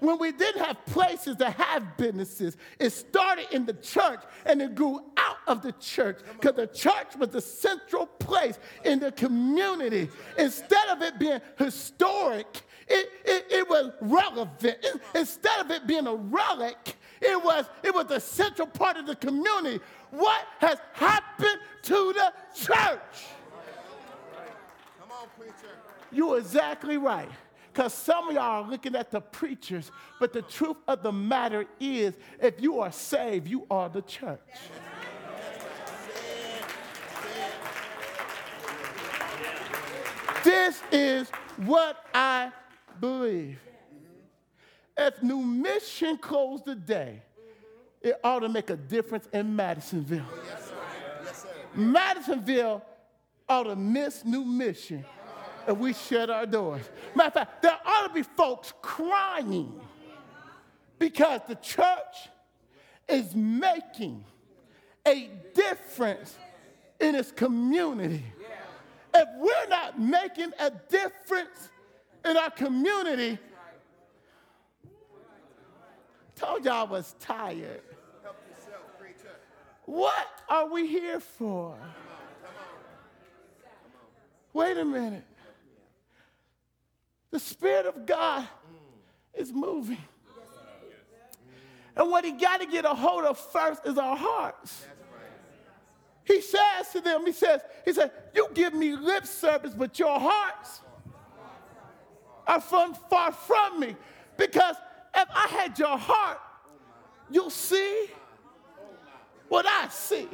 When 0.00 0.18
we 0.18 0.32
didn't 0.32 0.64
have 0.64 0.84
places 0.86 1.36
to 1.36 1.48
have 1.48 1.96
businesses, 1.96 2.56
it 2.80 2.90
started 2.90 3.46
in 3.52 3.66
the 3.66 3.74
church 3.74 4.18
and 4.44 4.60
it 4.60 4.74
grew 4.74 5.00
out 5.16 5.36
of 5.46 5.62
the 5.62 5.70
church 5.72 6.18
because 6.40 6.56
the 6.56 6.66
church 6.66 7.14
was 7.16 7.28
the 7.28 7.40
central 7.40 8.06
place 8.06 8.58
in 8.84 8.98
the 8.98 9.12
community. 9.12 10.08
Instead 10.36 10.88
of 10.88 11.02
it 11.02 11.20
being 11.20 11.40
historic, 11.56 12.62
it, 12.88 13.10
it, 13.24 13.46
it 13.48 13.68
was 13.68 13.92
relevant. 14.00 14.84
Instead 15.14 15.60
of 15.60 15.70
it 15.70 15.86
being 15.86 16.08
a 16.08 16.14
relic, 16.14 16.96
it 17.22 17.42
was, 17.42 17.66
it 17.84 17.94
was 17.94 18.06
the 18.06 18.18
central 18.18 18.66
part 18.66 18.96
of 18.96 19.06
the 19.06 19.14
community. 19.14 19.80
What 20.10 20.44
has 20.58 20.78
happened 20.92 21.58
to 21.82 22.12
the 22.12 22.32
church? 22.54 23.26
Come 24.98 25.10
on, 25.10 25.28
preacher. 25.38 25.74
You're 26.10 26.38
exactly 26.38 26.96
right. 26.96 27.28
Because 27.72 27.94
some 27.94 28.28
of 28.28 28.34
y'all 28.34 28.64
are 28.64 28.68
looking 28.68 28.94
at 28.96 29.10
the 29.10 29.20
preachers, 29.20 29.90
but 30.20 30.32
the 30.32 30.42
truth 30.42 30.76
of 30.86 31.02
the 31.02 31.12
matter 31.12 31.64
is 31.80 32.14
if 32.40 32.60
you 32.60 32.80
are 32.80 32.92
saved, 32.92 33.48
you 33.48 33.66
are 33.70 33.88
the 33.88 34.02
church. 34.02 34.40
This 40.44 40.82
is 40.90 41.30
what 41.56 42.04
I 42.12 42.50
believe. 43.00 43.58
If 44.96 45.22
New 45.22 45.40
Mission 45.40 46.18
closed 46.18 46.64
today, 46.64 47.22
it 48.00 48.18
ought 48.22 48.40
to 48.40 48.48
make 48.48 48.70
a 48.70 48.76
difference 48.76 49.28
in 49.32 49.54
Madisonville. 49.54 50.26
Madisonville 51.74 52.82
ought 53.48 53.62
to 53.64 53.76
miss 53.76 54.24
New 54.24 54.44
Mission 54.44 55.04
if 55.66 55.78
we 55.78 55.92
shut 55.92 56.28
our 56.28 56.46
doors. 56.46 56.82
Matter 57.14 57.28
of 57.28 57.34
fact, 57.34 57.62
there 57.62 57.78
ought 57.84 58.08
to 58.08 58.14
be 58.14 58.22
folks 58.22 58.72
crying 58.82 59.80
because 60.98 61.40
the 61.48 61.54
church 61.56 62.28
is 63.08 63.34
making 63.34 64.24
a 65.06 65.30
difference 65.54 66.36
in 67.00 67.14
its 67.14 67.32
community. 67.32 68.24
If 69.14 69.28
we're 69.38 69.68
not 69.68 70.00
making 70.00 70.52
a 70.58 70.70
difference 70.70 71.70
in 72.24 72.36
our 72.36 72.50
community, 72.50 73.38
told 76.42 76.64
y'all 76.64 76.86
I 76.86 76.90
was 76.90 77.14
tired. 77.20 77.82
Help 78.22 78.36
yourself, 78.50 78.82
preacher. 78.98 79.30
What 79.84 80.26
are 80.48 80.68
we 80.68 80.88
here 80.88 81.20
for? 81.20 81.76
Wait 84.52 84.76
a 84.76 84.84
minute. 84.84 85.24
The 87.30 87.38
Spirit 87.38 87.86
of 87.86 88.04
God 88.04 88.46
is 89.34 89.52
moving. 89.52 89.98
And 91.94 92.10
what 92.10 92.24
he 92.24 92.32
got 92.32 92.60
to 92.60 92.66
get 92.66 92.84
a 92.84 92.94
hold 92.94 93.24
of 93.24 93.38
first 93.38 93.86
is 93.86 93.96
our 93.96 94.16
hearts. 94.16 94.84
He 96.24 96.40
says 96.40 96.88
to 96.92 97.00
them, 97.00 97.24
he 97.24 97.32
says, 97.32 97.60
he 97.84 97.92
said, 97.92 98.10
you 98.34 98.48
give 98.54 98.74
me 98.74 98.96
lip 98.96 99.26
service, 99.26 99.74
but 99.76 99.98
your 99.98 100.18
hearts 100.18 100.80
are 102.46 102.60
from, 102.60 102.94
far 102.94 103.32
from 103.32 103.80
me. 103.80 103.96
Because 104.36 104.76
if 105.14 105.28
I 105.34 105.46
had 105.48 105.78
your 105.78 105.98
heart, 105.98 106.38
you'll 107.30 107.50
see 107.50 108.06
what 109.48 109.66
I 109.66 109.88
see. 109.88 110.28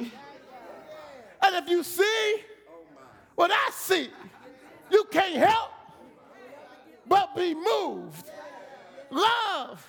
And 1.41 1.55
if 1.55 1.69
you 1.69 1.83
see 1.83 2.35
what 3.35 3.51
I 3.51 3.69
see, 3.73 4.09
you 4.91 5.03
can't 5.11 5.35
help 5.35 5.71
but 7.07 7.35
be 7.35 7.55
moved. 7.55 8.31
Love 9.09 9.85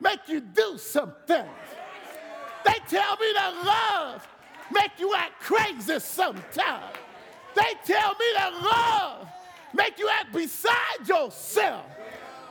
make 0.00 0.20
you 0.28 0.40
do 0.40 0.78
something. 0.78 1.44
They 2.64 2.78
tell 2.88 3.16
me 3.16 3.32
that 3.34 3.52
love 3.64 4.28
make 4.72 4.92
you 4.98 5.14
act 5.14 5.40
crazy 5.40 5.98
sometimes. 5.98 6.96
They 7.54 7.74
tell 7.84 8.12
me 8.12 8.26
that 8.34 8.52
love 8.62 9.28
make 9.74 9.98
you 9.98 10.08
act 10.08 10.32
beside 10.32 11.06
yourself. 11.06 11.84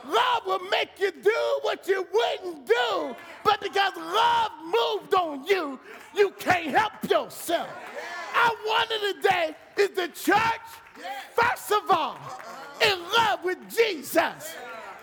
Love 0.06 0.46
will 0.46 0.70
make 0.70 0.90
you 0.98 1.10
do 1.10 1.58
what 1.62 1.86
you 1.88 2.06
wouldn't 2.12 2.66
do, 2.66 3.16
but 3.44 3.60
because 3.60 3.92
love 3.96 4.52
moved 4.64 5.14
on 5.14 5.44
you, 5.46 5.78
you 6.14 6.30
can't 6.38 6.68
help 6.68 6.92
yourself. 7.08 7.68
I 8.34 8.54
wonder 8.66 9.20
today 9.20 9.56
is 9.76 9.90
the 9.90 10.08
church, 10.08 10.68
first 11.34 11.72
of 11.72 11.90
all, 11.90 12.18
in 12.80 12.98
love 13.16 13.44
with 13.44 13.58
Jesus? 13.68 14.54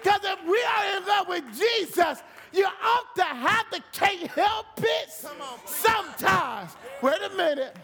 Because 0.01 0.21
if 0.23 0.45
we 0.45 0.63
are 0.63 0.97
in 0.97 1.07
love 1.07 1.27
with 1.27 1.43
Jesus, 1.57 2.21
you 2.53 2.65
ought 2.65 3.15
to 3.15 3.23
have 3.23 3.69
to 3.71 3.83
can't 3.91 4.27
help 4.31 4.65
it 4.77 5.09
sometimes. 5.65 6.75
Wait 7.01 7.21
a 7.21 7.35
minute. 7.35 7.75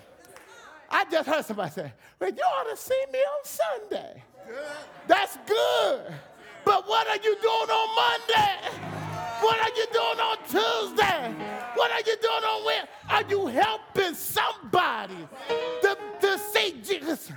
I 0.89 1.05
just 1.05 1.27
heard 1.27 1.45
somebody 1.45 1.71
say, 1.71 1.93
well, 2.19 2.29
you 2.29 2.43
ought 2.43 2.69
to 2.69 2.77
see 2.77 3.03
me 3.11 3.19
on 3.19 3.45
Sunday. 3.45 4.23
That's 5.07 5.37
good. 5.45 6.13
But 6.65 6.87
what 6.87 7.07
are 7.07 7.17
you 7.23 7.35
doing 7.41 7.69
on 7.69 7.95
Monday? 7.95 8.57
What 9.41 9.59
are 9.59 9.75
you 9.75 9.85
doing 9.91 10.19
on 10.19 10.37
Tuesday? 10.43 11.33
What 11.75 11.91
are 11.91 11.99
you 11.99 12.15
doing 12.21 12.43
on 12.43 12.65
Wednesday? 12.65 12.89
Are 13.09 13.23
you 13.29 13.47
helping 13.47 14.13
somebody 14.13 15.27
to, 15.81 15.97
to 16.21 16.37
see 16.37 16.75
Jesus? 16.83 17.31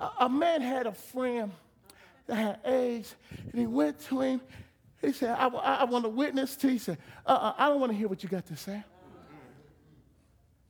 A, 0.00 0.10
a 0.20 0.28
man 0.28 0.62
had 0.62 0.86
a 0.86 0.92
friend 0.92 1.52
that 2.26 2.34
had 2.36 2.60
AIDS, 2.64 3.14
and 3.50 3.60
he 3.60 3.66
went 3.66 4.00
to 4.06 4.20
him. 4.20 4.40
He 5.00 5.12
said, 5.12 5.36
I, 5.38 5.48
I, 5.48 5.74
I 5.74 5.84
want 5.84 6.04
to 6.04 6.08
witness 6.08 6.56
to 6.56 6.68
you. 6.68 6.74
He 6.74 6.78
said, 6.78 6.98
uh-uh, 7.26 7.54
I 7.58 7.68
don't 7.68 7.80
want 7.80 7.92
to 7.92 7.98
hear 7.98 8.08
what 8.08 8.22
you 8.22 8.28
got 8.28 8.46
to 8.46 8.56
say. 8.56 8.82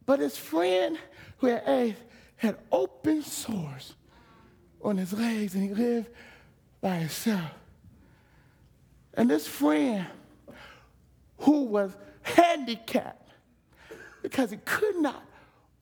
But 0.05 0.19
his 0.19 0.37
friend 0.37 0.99
who 1.39 1.47
had 1.47 1.63
AIDS 1.69 1.99
had 2.37 2.59
open 2.73 3.23
sores 3.23 3.95
on 4.83 4.97
his 4.97 5.13
legs, 5.13 5.55
and 5.55 5.63
he 5.63 5.75
lived 5.75 6.09
by 6.83 6.97
himself. 6.97 7.51
And 9.15 9.31
this 9.31 9.47
friend 9.47 10.07
who 11.39 11.63
was 11.63 11.97
handicapped 12.23 13.31
because 14.23 14.51
he 14.51 14.59
could 14.59 14.97
not 14.97 15.25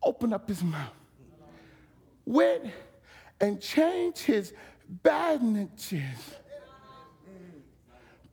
open 0.02 0.32
up 0.32 0.48
his 0.48 0.62
mouth 0.62 0.92
went 2.24 2.66
and 3.40 3.60
changed 3.60 4.20
his 4.20 4.52
bandages 4.88 6.02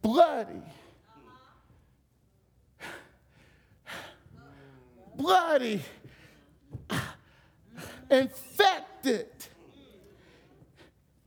bloody 0.01 0.61
bloody 5.18 5.82
infected 8.09 9.28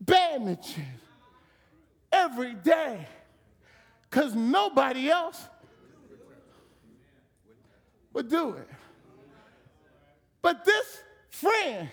bandages 0.00 0.99
every 2.12 2.54
day 2.54 3.06
because 4.08 4.34
nobody 4.34 5.10
else 5.10 5.48
would 8.12 8.28
do 8.28 8.54
it. 8.54 8.68
But 10.42 10.64
this 10.64 11.02
friend 11.30 11.88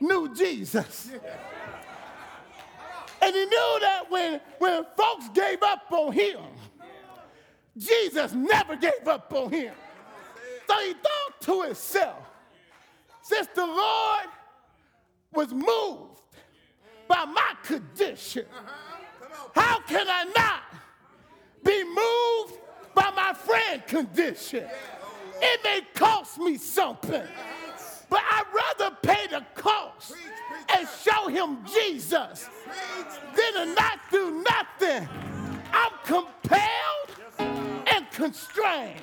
knew 0.00 0.34
Jesus. 0.34 1.10
And 3.22 3.34
he 3.34 3.44
knew 3.44 3.78
that 3.80 4.04
when, 4.08 4.40
when 4.58 4.84
folks 4.96 5.28
gave 5.34 5.62
up 5.62 5.84
on 5.90 6.12
him, 6.12 6.40
Jesus 7.76 8.32
never 8.32 8.76
gave 8.76 9.06
up 9.06 9.32
on 9.34 9.52
him. 9.52 9.74
So 10.66 10.78
he 10.80 10.94
thought 10.94 11.40
to 11.42 11.62
himself, 11.62 12.16
since 13.22 13.48
the 13.54 13.66
Lord 13.66 14.26
was 15.32 15.52
moved 15.52 16.22
by 17.06 17.24
my 17.24 17.54
condition, 17.62 18.46
how 19.54 19.80
can 19.80 20.06
I 20.08 20.24
not 20.36 20.62
be 21.64 21.84
moved 21.84 22.60
by 22.94 23.10
my 23.14 23.32
friend 23.34 23.86
condition? 23.86 24.64
It 25.42 25.60
may 25.64 25.80
cost 25.94 26.38
me 26.38 26.56
something, 26.58 27.22
but 28.08 28.20
I'd 28.22 28.44
rather 28.54 28.96
pay 29.02 29.26
the 29.26 29.44
cost 29.54 30.12
and 30.74 30.88
show 31.02 31.28
him 31.28 31.58
Jesus 31.72 32.48
than 33.36 33.52
to 33.54 33.74
not 33.74 34.00
do 34.10 34.44
nothing. 34.46 35.08
I'm 35.72 35.92
compelled 36.04 37.86
and 37.86 38.10
constrained. 38.10 39.00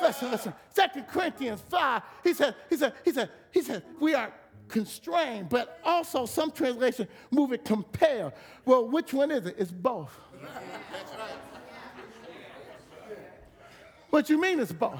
Listen, 0.00 0.30
listen. 0.30 0.52
Second 0.74 1.06
Corinthians 1.08 1.62
5, 1.68 2.02
he 2.22 2.34
said, 2.34 2.54
he 2.68 2.76
said, 2.76 2.92
he 3.04 3.12
said, 3.12 3.30
he 3.50 3.62
said, 3.62 3.82
we 4.00 4.14
are 4.14 4.32
constrained, 4.72 5.48
but 5.48 5.78
also 5.84 6.26
some 6.26 6.50
translation 6.50 7.06
move 7.30 7.52
it 7.52 7.64
compelled. 7.64 8.32
Well, 8.64 8.88
which 8.88 9.12
one 9.14 9.30
is 9.30 9.46
it? 9.46 9.54
It's 9.58 9.70
both. 9.70 10.18
What 14.10 14.28
you 14.28 14.40
mean 14.40 14.58
it's 14.58 14.72
both? 14.72 14.98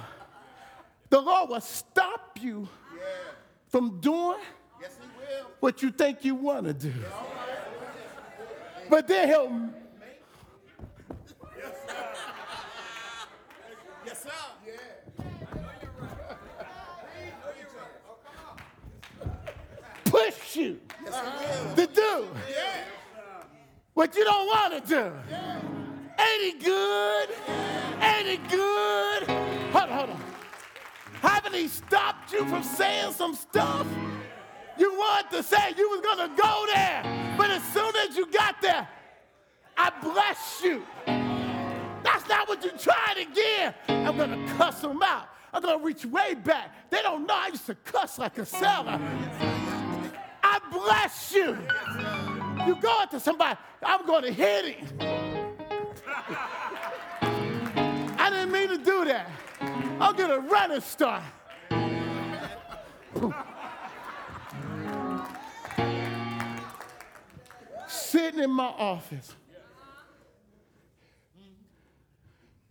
The 1.11 1.21
Lord 1.21 1.51
will 1.51 1.61
stop 1.61 2.39
you 2.41 2.69
from 3.69 4.01
doing 4.01 4.39
what 5.61 5.83
you 5.83 5.91
think 5.91 6.25
you 6.25 6.35
want 6.35 6.67
to 6.67 6.73
do. 6.73 6.93
But 8.89 9.09
then 9.09 9.29
he'll 9.29 9.71
you 20.57 20.79
to 21.77 21.87
do 21.87 22.29
what 23.95 24.15
you 24.17 24.25
don't 24.25 24.47
want 24.47 24.73
to 24.75 24.89
do. 24.89 25.13
Ain't 26.19 26.43
it 26.43 26.65
good? 26.65 27.29
Ain't 28.01 28.29
it 28.29 28.49
good? 28.49 29.29
Hold 29.73 29.91
on, 29.91 29.99
hold 29.99 30.11
on. 30.11 30.21
Haven't 31.21 31.55
he 31.55 31.69
stopped 31.69 32.33
you 32.33 32.45
from 32.47 32.63
saying 32.63 33.13
some 33.13 33.35
stuff? 33.35 33.87
You 34.79 34.93
wanted 34.95 35.37
to 35.37 35.43
say 35.43 35.75
you 35.77 35.89
was 35.91 36.01
gonna 36.01 36.35
go 36.37 36.67
there, 36.73 37.35
but 37.37 37.51
as 37.51 37.63
soon 37.73 37.95
as 38.09 38.17
you 38.17 38.27
got 38.31 38.61
there, 38.61 38.89
I 39.77 39.93
bless 40.03 40.63
you. 40.65 40.83
That's 42.03 42.29
not 42.29 42.49
what 42.49 42.65
you 42.65 42.71
tried 42.79 43.19
again. 43.19 43.75
I'm 43.89 44.17
gonna 44.17 44.55
cuss 44.57 44.81
them 44.81 45.03
out. 45.03 45.29
I'm 45.53 45.63
gonna 45.63 45.83
reach 45.83 46.05
way 46.07 46.35
back. 46.35 46.91
They 46.91 47.03
don't 47.03 47.27
know 47.27 47.35
I 47.35 47.49
used 47.49 47.67
to 47.67 47.75
cuss 47.75 48.19
like 48.19 48.39
a 48.39 48.47
sailor. 48.47 48.99
Bless 50.73 51.33
you. 51.35 51.59
You 52.67 52.77
go 52.77 53.05
to 53.11 53.21
somebody, 53.21 53.59
I'm 53.83 54.07
gonna 54.07 54.33
hit 54.33 54.75
him. 54.75 54.89
I 58.19 58.31
didn't 58.31 58.53
mean 58.53 58.69
to 58.69 58.79
do 58.79 59.05
that. 59.05 59.29
I'll 60.01 60.13
get 60.13 60.31
a 60.31 60.41
running 60.41 60.81
start. 60.81 61.23
Sitting 67.87 68.41
in 68.41 68.51
my 68.51 68.65
office. 68.65 69.35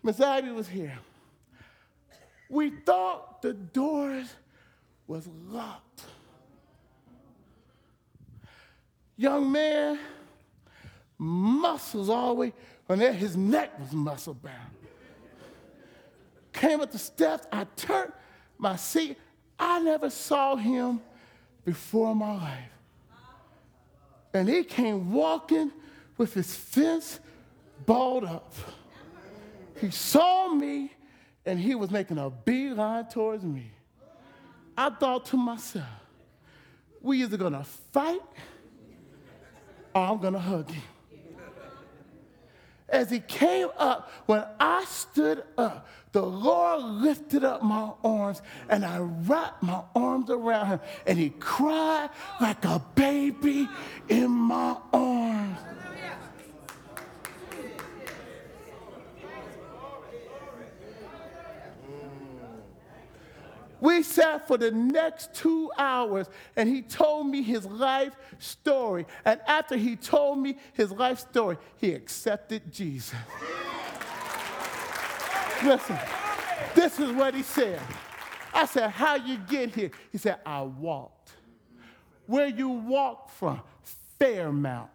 Miss 0.03 0.19
Ivy 0.19 0.51
was 0.51 0.67
here. 0.67 0.97
We 2.49 2.71
thought 2.71 3.41
the 3.41 3.53
doors 3.53 4.33
was 5.07 5.27
locked. 5.47 6.03
Young 9.21 9.51
man, 9.51 9.99
muscles 11.19 12.09
all 12.09 12.29
the 12.29 12.33
way, 12.33 12.53
and 12.89 12.99
his 12.99 13.37
neck 13.37 13.79
was 13.79 13.91
muscle 13.91 14.33
bound. 14.33 14.73
Came 16.51 16.81
up 16.81 16.91
the 16.91 16.97
steps, 16.97 17.45
I 17.51 17.65
turned 17.75 18.13
my 18.57 18.75
seat. 18.77 19.19
I 19.59 19.79
never 19.79 20.09
saw 20.09 20.55
him 20.55 21.01
before 21.63 22.15
my 22.15 22.33
life. 22.33 22.71
And 24.33 24.49
he 24.49 24.63
came 24.63 25.11
walking 25.11 25.71
with 26.17 26.33
his 26.33 26.55
fence 26.55 27.19
balled 27.85 28.23
up. 28.23 28.51
He 29.79 29.91
saw 29.91 30.51
me 30.51 30.93
and 31.45 31.59
he 31.59 31.75
was 31.75 31.91
making 31.91 32.17
a 32.17 32.31
beeline 32.31 33.07
towards 33.07 33.43
me. 33.43 33.71
I 34.75 34.89
thought 34.89 35.27
to 35.27 35.37
myself, 35.37 35.85
we 37.01 37.21
either 37.21 37.37
gonna 37.37 37.63
fight 37.63 38.21
I'm 39.93 40.19
gonna 40.19 40.39
hug 40.39 40.69
him. 40.69 40.83
As 42.89 43.09
he 43.09 43.19
came 43.19 43.69
up, 43.77 44.11
when 44.25 44.43
I 44.59 44.83
stood 44.85 45.43
up, 45.57 45.87
the 46.11 46.21
Lord 46.21 46.83
lifted 46.83 47.45
up 47.45 47.63
my 47.63 47.91
arms 48.03 48.41
and 48.67 48.85
I 48.85 48.99
wrapped 48.99 49.63
my 49.63 49.81
arms 49.95 50.29
around 50.29 50.67
him 50.67 50.79
and 51.07 51.17
he 51.17 51.29
cried 51.29 52.09
like 52.41 52.65
a 52.65 52.81
baby 52.95 53.69
in 54.09 54.29
my 54.29 54.75
arms. 54.91 55.57
We 63.81 64.03
sat 64.03 64.47
for 64.47 64.57
the 64.57 64.69
next 64.71 65.33
two 65.33 65.71
hours 65.77 66.27
and 66.55 66.69
he 66.69 66.83
told 66.83 67.27
me 67.27 67.41
his 67.41 67.65
life 67.65 68.15
story. 68.37 69.07
And 69.25 69.41
after 69.47 69.75
he 69.75 69.95
told 69.95 70.37
me 70.37 70.57
his 70.73 70.91
life 70.91 71.19
story, 71.19 71.57
he 71.77 71.93
accepted 71.93 72.71
Jesus. 72.71 73.17
Listen, 75.63 75.97
this 76.75 76.99
is 76.99 77.11
what 77.11 77.33
he 77.33 77.41
said. 77.41 77.79
I 78.53 78.65
said, 78.65 78.91
How 78.91 79.15
you 79.15 79.37
get 79.37 79.73
here? 79.73 79.91
He 80.11 80.17
said, 80.17 80.37
I 80.45 80.61
walked. 80.61 81.31
Where 82.27 82.47
you 82.47 82.69
walked 82.69 83.31
from? 83.31 83.61
Fairmount. 84.19 84.89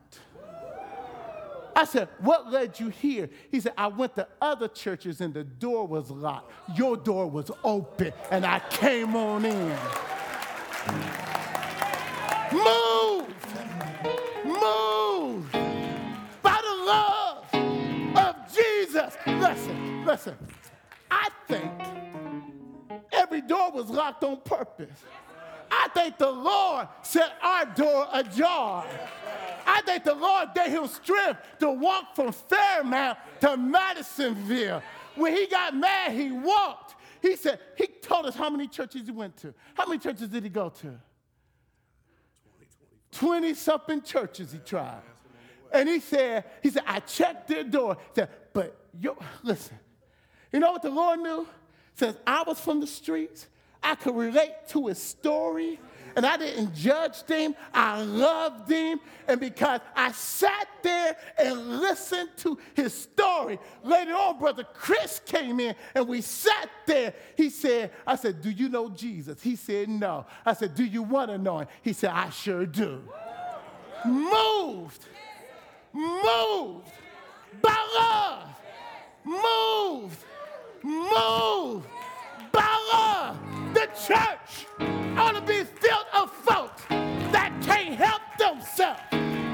I 1.77 1.85
said, 1.85 2.09
What 2.21 2.51
led 2.51 2.81
you 2.81 2.89
here? 2.89 3.29
He 3.51 3.61
said, 3.61 3.75
I 3.77 3.89
went 3.89 4.17
to 4.17 4.27
other 4.41 4.67
churches 4.67 5.21
and 5.21 5.35
the 5.35 5.45
door 5.45 5.87
was 5.87 6.11
locked. 6.11 6.51
Your 6.75 6.97
door 6.97 7.29
was 7.29 7.51
open 7.63 8.15
and 8.31 8.47
I 8.47 8.61
came 8.71 9.15
on 9.15 9.45
in. 9.45 9.77
Move! 12.51 13.29
Move! 14.47 15.53
By 16.41 16.59
the 16.63 16.77
love 16.87 17.45
of 18.17 18.37
Jesus. 18.55 19.15
Listen, 19.27 20.07
listen. 20.07 20.37
I 21.11 21.29
think 21.47 21.71
every 23.13 23.43
door 23.43 23.71
was 23.71 23.91
locked 23.91 24.25
on 24.25 24.41
purpose. 24.41 25.05
I 25.71 25.89
think 25.95 26.19
the 26.19 26.31
Lord 26.31 26.89
set 27.03 27.33
our 27.43 27.67
door 27.67 28.09
ajar. 28.13 28.85
I 29.67 29.83
think 29.83 30.05
the 30.05 30.15
Lord 30.15 30.49
gave 30.55 30.69
him 30.69 30.87
strength 30.87 31.41
to 31.61 31.71
walk 31.71 32.15
from 32.15 32.33
Fairmount 32.33 33.19
to 33.41 33.57
Madisonville. 33.57 34.83
When 35.17 35.35
he 35.35 35.47
got 35.47 35.75
mad, 35.75 36.13
he 36.13 36.31
walked. 36.31 36.95
He 37.21 37.37
said, 37.37 37.59
he 37.77 37.87
told 37.87 38.27
us 38.27 38.37
how 38.37 38.51
many 38.51 38.69
churches 38.69 39.07
he 39.07 39.13
went 39.13 39.37
to. 39.39 39.55
How 39.75 39.87
many 39.87 39.99
churches 39.99 40.29
did 40.29 40.45
he 40.45 40.51
go 40.51 40.69
to? 40.69 40.95
20 43.13 43.55
something 43.55 44.03
churches 44.03 44.53
he 44.53 44.59
tried. 44.59 45.03
And 45.73 45.89
he 45.89 46.01
said, 46.01 46.45
he 46.63 46.71
said, 46.71 46.85
I 46.87 47.01
checked 47.01 47.49
their 47.49 47.65
door. 47.65 47.97
He 48.15 48.21
said, 48.21 48.29
but 48.53 48.77
yo, 49.01 49.17
listen, 49.43 49.79
you 50.53 50.61
know 50.61 50.73
what 50.73 50.83
the 50.83 50.91
Lord 50.91 51.21
knew? 51.21 51.47
Since 51.95 52.19
I 52.27 52.45
was 52.47 52.61
from 52.61 52.81
the 52.81 52.87
streets, 52.87 53.49
I 53.83 53.95
could 53.95 54.17
relate 54.17 54.53
to 54.69 54.89
his 54.89 55.01
story 55.01 55.79
and 56.17 56.25
I 56.25 56.39
didn't 56.39 56.75
judge 56.75 57.25
them. 57.25 57.55
I 57.75 58.03
loved 58.03 58.71
him. 58.71 59.01
And 59.29 59.39
because 59.39 59.81
I 59.95 60.13
sat 60.13 60.67
there 60.83 61.15
and 61.39 61.81
listened 61.81 62.31
to 62.39 62.59
his 62.73 62.95
story, 62.95 63.59
later 63.85 64.15
on, 64.15 64.39
Brother 64.39 64.65
Chris 64.73 65.21
came 65.27 65.61
in 65.61 65.75
and 65.95 66.09
we 66.09 66.23
sat 66.23 66.71
there. 66.87 67.13
He 67.37 67.51
said, 67.51 67.91
I 68.07 68.17
said, 68.17 68.41
Do 68.41 68.51
you 68.51 68.71
know 68.71 68.89
Jesus? 68.89 69.43
He 69.43 69.57
said, 69.57 69.91
No. 69.91 70.25
I 70.47 70.55
said, 70.55 70.75
Do 70.75 70.87
you 70.87 71.03
want 71.03 71.31
to 71.31 71.37
know 71.37 71.59
him? 71.59 71.69
He 71.83 71.93
said, 71.93 72.11
I 72.11 72.31
sure 72.31 72.65
do. 72.65 73.03
Moved, 74.07 75.05
moved 75.93 76.89
by 77.61 77.87
love, 77.95 78.49
moved, 79.23 80.25
moved 80.83 81.89
by 82.53 82.91
love. 82.93 83.46
The 83.87 84.15
church 84.15 84.67
ought 85.17 85.33
to 85.33 85.41
be 85.43 85.63
filled 85.63 86.07
of 86.13 86.33
folks 86.33 86.83
that 86.89 87.53
can't 87.63 87.95
help 87.95 88.21
themselves. 88.37 89.01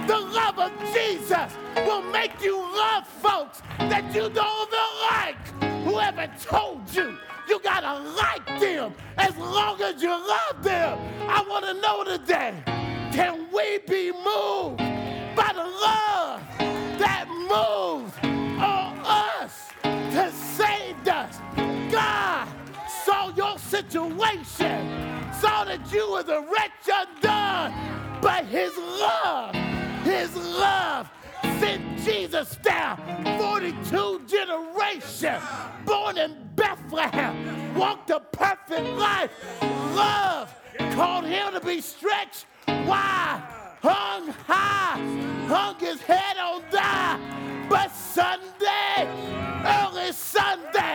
The 0.06 0.18
love 0.18 0.58
of 0.58 0.72
Jesus 0.94 1.52
will 1.76 2.00
make 2.00 2.40
you 2.40 2.58
love 2.58 3.06
folks 3.06 3.60
that 3.78 4.04
you 4.14 4.30
don't 4.30 4.68
even 4.68 4.90
like. 5.10 5.84
Whoever 5.84 6.32
told 6.40 6.94
you 6.94 7.18
you 7.46 7.60
gotta 7.60 8.02
like 8.14 8.46
them 8.58 8.94
as 9.18 9.36
long 9.36 9.82
as 9.82 10.02
you 10.02 10.08
love 10.08 10.62
them. 10.62 10.98
I 11.28 11.44
want 11.46 11.66
to 11.66 11.74
know 11.74 12.04
today 12.04 12.54
can 13.12 13.48
we 13.52 13.80
be 13.86 14.12
moved 14.12 14.78
by 15.36 15.52
the 15.52 15.64
love 15.64 16.40
that 16.98 17.26
moves 17.28 18.31
situation, 23.92 24.88
saw 25.38 25.64
that 25.64 25.80
you 25.92 26.10
was 26.10 26.26
a 26.28 26.40
wretch 26.40 26.88
undone, 26.90 27.74
but 28.22 28.46
his 28.46 28.74
love, 28.78 29.54
his 30.02 30.34
love 30.34 31.10
sent 31.60 31.98
Jesus 31.98 32.56
down. 32.56 32.96
42 33.38 34.22
generations, 34.26 35.42
born 35.84 36.16
in 36.16 36.34
Bethlehem, 36.56 37.74
walked 37.74 38.08
a 38.08 38.20
perfect 38.20 38.88
life. 38.96 39.30
Love 39.60 40.54
called 40.94 41.26
him 41.26 41.52
to 41.52 41.60
be 41.60 41.82
stretched 41.82 42.46
wide, 42.66 43.42
hung 43.82 44.28
high, 44.46 44.98
hung 45.48 45.78
his 45.78 46.00
head 46.00 46.38
on 46.38 46.62
die. 46.70 47.42
But 47.68 47.90
Sunday, 47.94 49.06
early 49.64 50.12
Sunday, 50.12 50.91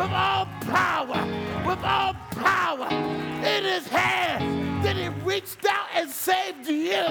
with 0.00 0.12
all 0.12 0.46
power, 0.62 1.26
with 1.66 1.84
all 1.84 2.14
power 2.30 2.88
in 2.90 3.64
his 3.64 3.86
hand. 3.86 4.82
Then 4.82 4.96
he 4.96 5.08
reached 5.22 5.66
out 5.66 5.88
and 5.94 6.08
saved 6.08 6.66
you. 6.66 7.04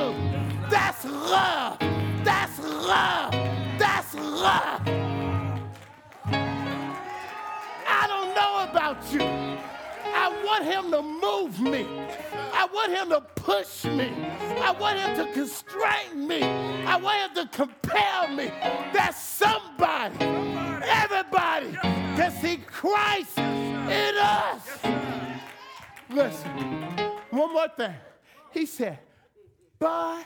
That's 0.69 1.05
love. 1.05 1.77
That's 2.23 2.57
love. 2.59 3.31
That's 3.77 4.15
love. 4.15 4.81
I 7.87 8.05
don't 8.07 8.33
know 8.33 8.65
about 8.71 8.97
you. 9.13 9.21
I 9.21 10.43
want 10.43 10.65
him 10.65 10.89
to 10.91 11.03
move 11.03 11.59
me. 11.59 11.85
I 12.53 12.67
want 12.73 12.91
him 12.91 13.09
to 13.09 13.21
push 13.35 13.85
me. 13.85 14.11
I 14.61 14.71
want 14.71 14.97
him 14.97 15.15
to 15.15 15.31
constrain 15.33 16.27
me. 16.27 16.41
I 16.41 16.95
want 16.95 17.37
him 17.37 17.45
to 17.45 17.55
compel 17.55 18.29
me. 18.29 18.47
That 18.93 19.13
somebody, 19.13 20.15
everybody, 20.89 21.98
can 22.19 22.31
see 22.41 22.57
Christ 22.57 23.37
in 23.37 24.15
us. 24.17 24.67
Listen, 26.09 26.49
one 27.29 27.53
more 27.53 27.69
thing. 27.69 27.93
He 28.51 28.65
said, 28.65 28.99
by 29.79 30.23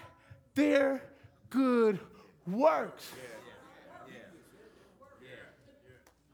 their 0.55 1.03
good 1.51 1.99
works. 2.47 3.11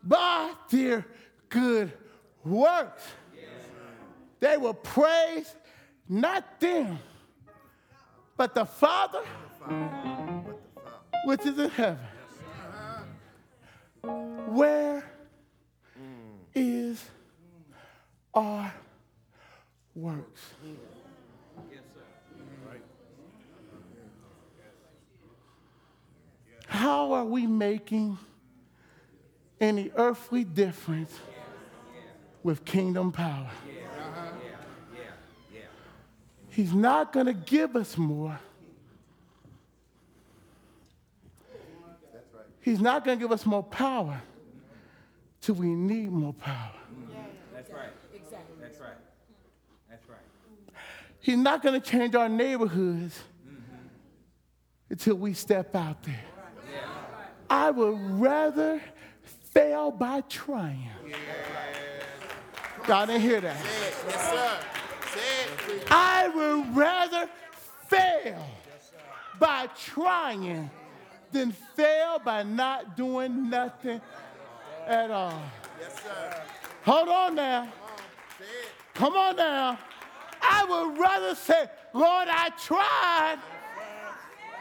By 0.02 0.54
their 0.70 1.06
good 1.50 1.92
works. 2.46 3.04
They 4.40 4.56
will 4.56 4.76
praise 4.76 5.54
not 6.08 6.62
them, 6.62 7.00
but 8.38 8.56
the 8.56 8.64
Father 8.64 9.24
which 11.26 11.46
is 11.46 11.60
in 11.60 11.70
heaven. 11.72 12.00
Where 14.48 15.04
is 16.56 17.04
our 18.40 18.74
works? 19.96 20.42
How 26.68 27.12
are 27.12 27.26
we 27.26 27.46
making 27.48 28.18
any 29.60 29.92
earthly 29.98 30.44
difference 30.46 31.14
with 32.44 32.64
kingdom 32.64 33.12
power? 33.12 33.50
He's 36.50 36.74
not 36.74 37.12
going 37.12 37.26
to 37.26 37.34
give 37.34 37.76
us 37.76 37.98
more. 37.98 38.40
He's 42.62 42.80
not 42.80 43.04
going 43.04 43.18
to 43.18 43.22
give 43.24 43.32
us 43.32 43.46
more 43.46 43.64
power 43.64 44.22
till 45.42 45.56
we 45.56 45.68
need 45.68 46.12
more 46.12 46.34
power. 46.34 46.72
That's 47.54 47.72
right. 47.72 47.90
That's 48.62 48.80
right. 48.80 48.98
That's 49.90 50.08
right. 50.08 50.20
He's 51.20 51.38
not 51.38 51.62
going 51.62 51.80
to 51.80 51.86
change 51.86 52.16
our 52.16 52.30
neighborhoods 52.30 53.20
until 54.90 55.16
we 55.16 55.34
step 55.34 55.76
out 55.76 56.04
there. 56.04 56.24
I 57.50 57.72
would 57.72 57.98
rather 58.20 58.82
fail 59.52 59.92
by 59.92 60.22
trying. 60.22 60.90
God 62.86 63.08
didn't 63.08 63.22
hear 63.22 63.42
that. 63.42 63.58
Yes. 63.64 64.66
I 65.92 66.28
would 66.30 66.76
rather 66.76 67.30
fail 67.88 68.46
by 69.40 69.68
trying 69.76 70.70
than 71.32 71.52
fail 71.52 72.20
by 72.24 72.44
not 72.44 72.96
doing 72.96 73.50
nothing 73.50 74.02
at 74.88 75.12
all. 75.12 75.42
Yes. 75.80 76.02
Hold 76.84 77.10
on 77.10 77.36
now. 77.36 77.64
Say 78.38 78.46
it. 78.46 78.72
Come 78.94 79.14
on 79.14 79.36
now. 79.36 79.80
I 80.42 80.66
would 80.66 80.98
rather 80.98 81.36
say, 81.36 81.70
Lord, 81.94 82.28
I 82.30 82.50
tried, 82.58 83.40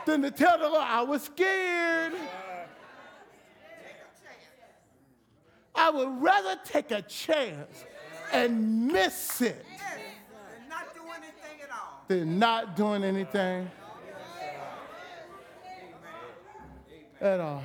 than 0.07 0.23
to 0.23 0.31
tell 0.31 0.59
the 0.59 0.69
Lord 0.69 0.83
I 0.83 1.03
was 1.03 1.25
scared. 1.25 2.15
I 5.75 5.91
would 5.91 6.21
rather 6.21 6.59
take 6.65 6.91
a 6.91 7.03
chance 7.03 7.85
and 8.33 8.89
miss 8.89 9.41
it 9.41 9.65
than 12.09 12.39
not 12.39 12.75
doing 12.75 13.05
anything 13.05 13.71
at 17.21 17.41
all. 17.41 17.63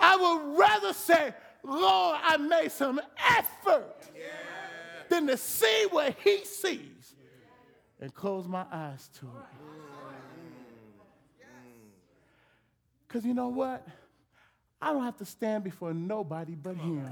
I 0.00 0.16
would 0.16 0.58
rather 0.58 0.92
say, 0.92 1.34
Lord, 1.62 2.18
I 2.22 2.36
made 2.36 2.72
some 2.72 3.00
effort 3.28 4.10
than 5.12 5.26
to 5.26 5.36
see 5.36 5.86
what 5.90 6.16
he 6.24 6.42
sees 6.42 7.14
and 8.00 8.14
close 8.14 8.48
my 8.48 8.64
eyes 8.72 9.10
to 9.20 9.26
it. 9.26 9.32
Because 13.06 13.26
you 13.26 13.34
know 13.34 13.48
what? 13.48 13.86
I 14.80 14.90
don't 14.90 15.04
have 15.04 15.18
to 15.18 15.26
stand 15.26 15.64
before 15.64 15.92
nobody 15.92 16.54
but 16.54 16.76
him. 16.76 17.06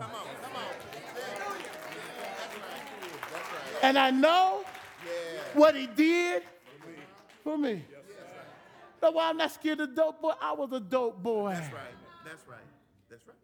And 3.83 3.99
I 3.99 4.11
know 4.11 4.65
what 5.53 5.77
he 5.77 5.87
did 5.87 6.43
for 7.45 7.59
me. 7.59 7.85
That's 9.01 9.15
why 9.15 9.29
I'm 9.29 9.37
not 9.37 9.53
scared 9.53 9.81
of 9.81 9.95
dope 9.95 10.23
boy. 10.23 10.33
I 10.41 10.53
was 10.55 10.73
a 10.73 10.81
dope 10.81 11.23
boy. 11.23 11.53
That's 11.53 11.73
right. 11.73 11.83
That's 12.25 12.49
right. 12.49 12.59
That's 13.11 13.27
right. 13.29 13.37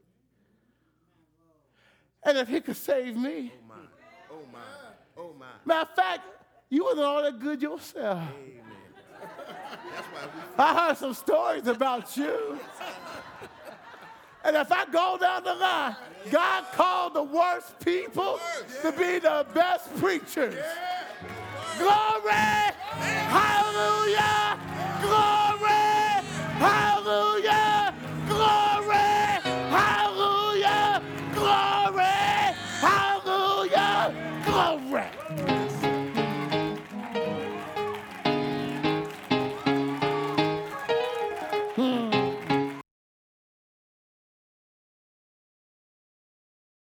And 2.25 2.39
if 2.39 2.49
he 2.49 2.61
could 2.61 2.77
save 2.77 3.17
me, 3.17 3.53
Oh. 3.71 3.96
Oh 4.37 4.43
my. 4.53 4.59
Uh-huh. 4.59 5.23
Oh 5.23 5.35
my. 5.39 5.47
Matter 5.65 5.91
of 5.91 5.97
fact, 5.97 6.21
you 6.69 6.85
wasn't 6.85 7.05
all 7.05 7.23
that 7.23 7.39
good 7.39 7.63
yourself. 7.63 8.19
Amen. 8.19 8.63
That's 9.95 10.07
why 10.09 10.27
we 10.57 10.65
I 10.65 10.87
heard 10.89 10.97
some 10.99 11.15
stories 11.15 11.67
about 11.67 12.17
you. 12.17 12.59
and 14.45 14.57
if 14.57 14.71
I 14.71 14.85
go 14.87 15.17
down 15.19 15.45
the 15.45 15.55
line, 15.55 15.97
God 16.31 16.65
called 16.73 17.15
the 17.15 17.23
worst 17.23 17.79
people 17.81 18.39
yeah. 18.85 18.91
to 18.91 18.97
be 18.97 19.19
the 19.19 19.47
best 19.55 19.95
preachers. 19.97 20.55
Yeah. 20.55 20.97
Glory! 21.79 22.33
Hallelujah! 23.29 24.59
Glory! 25.03 25.71
Hallelujah! 26.59 27.06